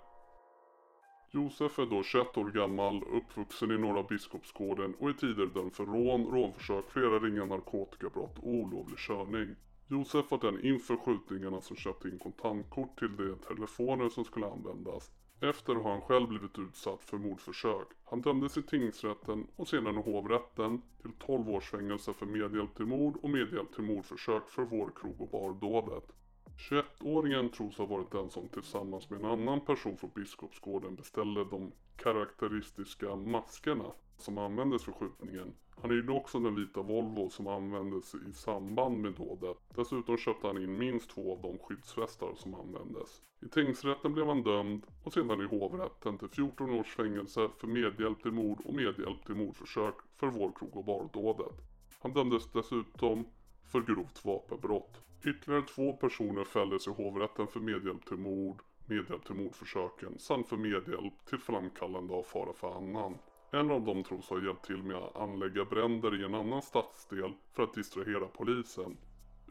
Josef 1.36 1.80
är 1.80 1.86
då 1.86 2.04
21 2.04 2.38
år 2.38 2.52
gammal, 2.52 3.04
uppvuxen 3.04 3.72
i 3.72 3.78
Norra 3.78 4.04
Biskopsgården 4.04 4.96
och 5.00 5.10
i 5.10 5.14
tider 5.14 5.46
dömd 5.46 5.74
för 5.74 5.86
rån, 5.86 6.26
rånförsök, 6.26 6.86
flera 6.90 7.20
ringa 7.20 7.46
narkotikabrott 7.46 8.40
och 8.40 8.48
olovlig 8.48 8.98
körning. 8.98 9.56
Josef 9.88 10.32
var 10.32 10.38
den 10.38 10.66
inför 10.66 10.96
skjutningarna 10.96 11.62
som 11.62 11.76
köpte 11.76 12.10
in 12.10 12.20
kontantkort 12.20 13.00
till 13.00 13.16
de 13.18 13.36
telefoner 13.36 14.10
som 14.10 14.26
skulle 14.26 14.48
användas. 14.48 15.12
Efter 15.42 15.76
har 15.76 15.92
han 15.92 16.02
själv 16.02 16.28
blivit 16.28 16.60
utsatt 16.60 17.04
för 17.04 17.18
mordförsök. 17.18 17.88
Han 18.04 18.22
dömdes 18.22 18.58
i 18.58 18.64
tingsrätten 18.64 19.48
och 19.56 19.68
sedan 19.68 19.98
i 19.98 20.02
hovrätten 20.02 20.82
till 21.02 21.12
12 21.26 21.50
års 21.50 21.70
fängelse 21.70 22.14
för 22.14 22.26
medhjälp 22.26 22.76
till 22.76 22.86
mord 22.86 23.18
och 23.22 23.30
medhjälp 23.30 23.76
till 23.76 23.84
mordförsök 23.84 24.50
för 24.50 24.64
vår 24.64 24.92
krog 24.96 25.22
och 25.22 25.30
bardådet. 25.30 26.12
21-åringen 26.58 27.50
tros 27.50 27.78
ha 27.78 27.86
varit 27.86 28.12
den 28.12 28.30
som 28.30 28.48
tillsammans 28.48 29.10
med 29.10 29.20
en 29.20 29.26
annan 29.26 29.62
person 29.62 29.98
från 29.98 30.12
Biskopsgården 30.16 30.96
beställde 30.96 31.46
de 31.46 31.72
karaktäristiska 31.98 33.16
maskerna 33.16 33.92
som 34.18 34.38
användes 34.38 34.84
för 34.84 34.92
skjutningen. 34.92 35.54
Han 35.82 35.92
hyrde 35.92 36.12
också 36.12 36.40
den 36.40 36.56
vita 36.56 36.82
Volvo 36.82 37.30
som 37.30 37.48
användes 37.48 38.16
i 38.16 38.34
samband 38.34 38.98
med 38.98 39.14
dådet. 39.14 39.58
Dessutom 39.76 40.18
köpte 40.18 40.48
han 40.48 40.64
in 40.64 40.78
minst 40.78 41.10
två 41.10 41.34
av 41.34 41.42
de 41.42 41.58
skyddsvästar 41.58 42.34
som 42.36 42.56
användes. 42.56 43.22
I 43.42 43.48
tingsrätten 43.48 44.14
blev 44.14 44.28
han 44.28 44.44
dömd 44.44 44.86
och 45.04 45.14
sedan 45.14 45.42
i 45.42 45.46
hovrätten 45.46 46.18
till 46.18 46.28
14 46.28 46.70
års 46.70 46.96
fängelse 46.96 47.50
för 47.58 47.68
medhjälp 47.68 48.22
till 48.22 48.32
mord 48.32 48.60
och 48.66 48.74
medhjälp 48.74 49.26
till 49.26 49.36
mordförsök 49.36 49.96
för 50.16 50.28
vår 50.28 50.52
krog 50.52 50.78
och 50.78 50.86
bardådet. 50.86 51.62
Han 52.02 52.14
dömdes 52.14 52.52
dessutom 52.52 53.26
för 53.74 53.82
grovt 53.82 54.26
vapenbrott. 54.26 55.02
Ytterligare 55.26 55.62
två 55.62 55.94
personer 55.94 56.44
fälldes 56.44 56.88
i 56.88 56.90
hovrätten 56.90 57.48
för 57.48 57.60
medhjälp 57.60 58.06
till 58.06 58.18
mord, 58.18 58.62
medhjälp 58.86 59.26
till 59.26 59.36
mordförsöken 59.36 60.20
samt 60.20 60.48
för 60.48 60.58
medhjälp 60.58 61.26
till 61.26 61.38
framkallande 61.38 62.14
av 62.14 62.24
fara 62.24 62.54
för 62.54 62.78
annan. 62.78 63.18
En 63.52 63.72
av 63.72 63.86
dem 63.86 64.04
tros 64.04 64.30
ha 64.30 64.44
hjälpt 64.44 64.66
till 64.66 64.84
med 64.84 64.98
att 64.98 65.16
anlägga 65.16 65.66
bränder 65.66 66.22
i 66.22 66.26
en 66.26 66.36
annan 66.36 66.62
stadsdel 66.62 67.34
för 67.52 67.64
att 67.64 67.74
distrahera 67.74 68.28
polisen. 68.28 68.98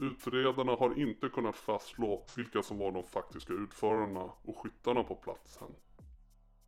Utredarna 0.01 0.73
har 0.73 0.99
inte 0.99 1.29
kunnat 1.29 1.57
fastslå 1.57 2.27
vilka 2.37 2.63
som 2.63 2.79
var 2.79 2.93
de 2.93 3.05
faktiska 3.05 3.53
utförarna 3.53 4.31
och 4.43 4.59
skyttarna 4.59 5.03
på 5.03 5.15
platsen. 5.15 5.69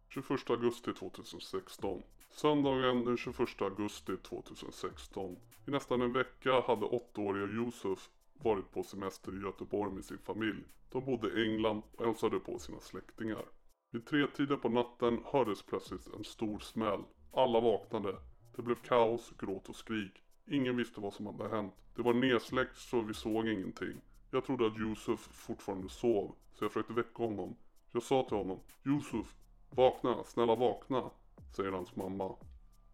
21 0.08 0.50
augusti 0.50 0.92
2016 0.92 2.02
Söndagen 2.36 3.04
den 3.04 3.16
21 3.16 3.62
augusti 3.62 4.16
2016 4.16 5.36
I 5.66 5.70
nästan 5.70 6.02
en 6.02 6.12
vecka 6.12 6.60
hade 6.60 6.86
8-åriga 6.86 7.46
Yusuf 7.46 8.10
varit 8.32 8.70
på 8.70 8.82
semester 8.82 9.38
i 9.38 9.42
Göteborg 9.42 9.92
med 9.92 10.04
sin 10.04 10.18
familj. 10.18 10.64
De 10.88 11.04
bodde 11.04 11.28
i 11.28 11.44
England 11.44 11.82
och 11.96 12.06
hälsade 12.06 12.40
på 12.40 12.58
sina 12.58 12.80
släktingar. 12.80 13.44
Vid 13.90 14.06
tre 14.06 14.26
tider 14.26 14.56
på 14.56 14.68
natten 14.68 15.20
hördes 15.24 15.62
plötsligt 15.62 16.06
en 16.18 16.24
stor 16.24 16.58
smäll. 16.58 17.02
Alla 17.32 17.60
vaknade. 17.60 18.16
Det 18.56 18.62
blev 18.62 18.76
kaos, 18.76 19.32
gråt 19.38 19.68
och 19.68 19.76
skrik. 19.76 20.22
Ingen 20.46 20.76
visste 20.76 21.00
vad 21.00 21.14
som 21.14 21.26
hade 21.26 21.48
hänt. 21.48 21.74
Det 21.96 22.02
var 22.02 22.14
nedsläckt 22.14 22.78
så 22.78 23.00
vi 23.00 23.14
såg 23.14 23.48
ingenting. 23.48 24.00
Jag 24.30 24.44
trodde 24.44 24.66
att 24.66 24.78
Yusuf 24.78 25.20
fortfarande 25.20 25.88
sov, 25.88 26.34
så 26.52 26.64
jag 26.64 26.72
försökte 26.72 26.92
väcka 26.92 27.22
honom. 27.22 27.56
Jag 27.92 28.02
sa 28.02 28.22
till 28.22 28.36
honom, 28.36 28.60
Yusuf, 28.86 29.36
vakna, 29.70 30.24
snälla 30.24 30.54
vakna, 30.54 31.10
säger 31.50 31.72
hans 31.72 31.96
mamma. 31.96 32.36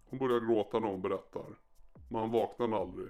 Hon 0.04 0.18
börjar 0.18 0.40
gråta 0.40 0.80
när 0.80 0.88
hon 0.88 1.02
berättar. 1.02 1.58
Men 2.08 2.20
han 2.20 2.30
vaknade 2.30 2.76
aldrig. 2.76 3.08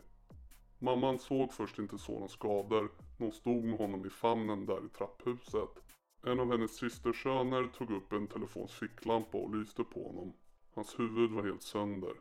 Mamman 0.79 1.18
såg 1.18 1.53
först 1.53 1.79
inte 1.79 1.98
sonens 1.98 2.33
skador, 2.33 2.83
när 3.18 3.26
hon 3.26 3.33
stod 3.33 3.64
med 3.64 3.79
honom 3.79 4.07
i 4.07 4.11
famnen 4.11 4.66
där 4.66 4.87
i 4.87 4.88
trapphuset. 4.88 5.83
En 6.22 6.40
av 6.40 6.53
hennes 6.53 6.76
systersöner 6.76 7.68
tog 7.79 7.90
upp 7.90 8.12
en 8.12 8.26
telefons 8.26 8.72
ficklampa 8.72 9.38
och 9.38 9.57
lyste 9.57 9.85
på 9.85 10.07
honom. 10.09 10.33
Hans 10.74 10.98
huvud 10.98 11.31
var 11.31 11.42
helt 11.42 11.62
sönder. 11.62 12.12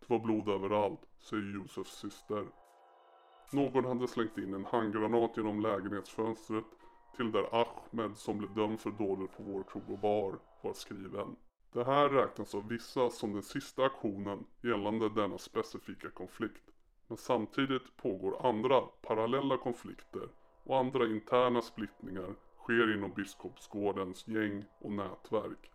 Det 0.00 0.08
var 0.08 0.18
blod 0.18 0.48
överallt, 0.48 1.00
säger 1.18 1.54
Josefs 1.54 1.98
syster. 1.98 2.46
Någon 3.52 3.84
hade 3.84 4.08
slängt 4.08 4.38
in 4.38 4.54
en 4.54 4.64
handgranat 4.64 5.36
genom 5.36 5.60
lägenhetsfönstret 5.60 6.64
till 7.16 7.32
där 7.32 7.48
Ahmed 7.52 8.16
som 8.16 8.38
blev 8.38 8.54
dömd 8.54 8.80
för 8.80 8.90
dådet 8.90 9.36
på 9.36 9.42
vår 9.42 9.62
krog 9.62 9.90
och 9.90 9.98
bar 9.98 10.38
var 10.62 10.72
skriven. 10.72 11.36
Det 11.74 11.84
här 11.84 12.08
räknas 12.08 12.54
av 12.54 12.68
vissa 12.68 13.10
som 13.10 13.32
den 13.32 13.42
sista 13.42 13.84
aktionen 13.84 14.44
gällande 14.62 15.08
denna 15.08 15.38
specifika 15.38 16.10
konflikt. 16.10 16.62
Men 17.08 17.16
samtidigt 17.16 17.96
pågår 17.96 18.46
andra 18.46 18.80
parallella 18.80 19.56
konflikter 19.56 20.28
och 20.64 20.78
andra 20.78 21.06
interna 21.06 21.62
splittringar 21.62 22.34
sker 22.58 22.94
inom 22.94 23.12
Biskopsgårdens 23.12 24.28
gäng 24.28 24.64
och 24.78 24.92
nätverk. 24.92 25.70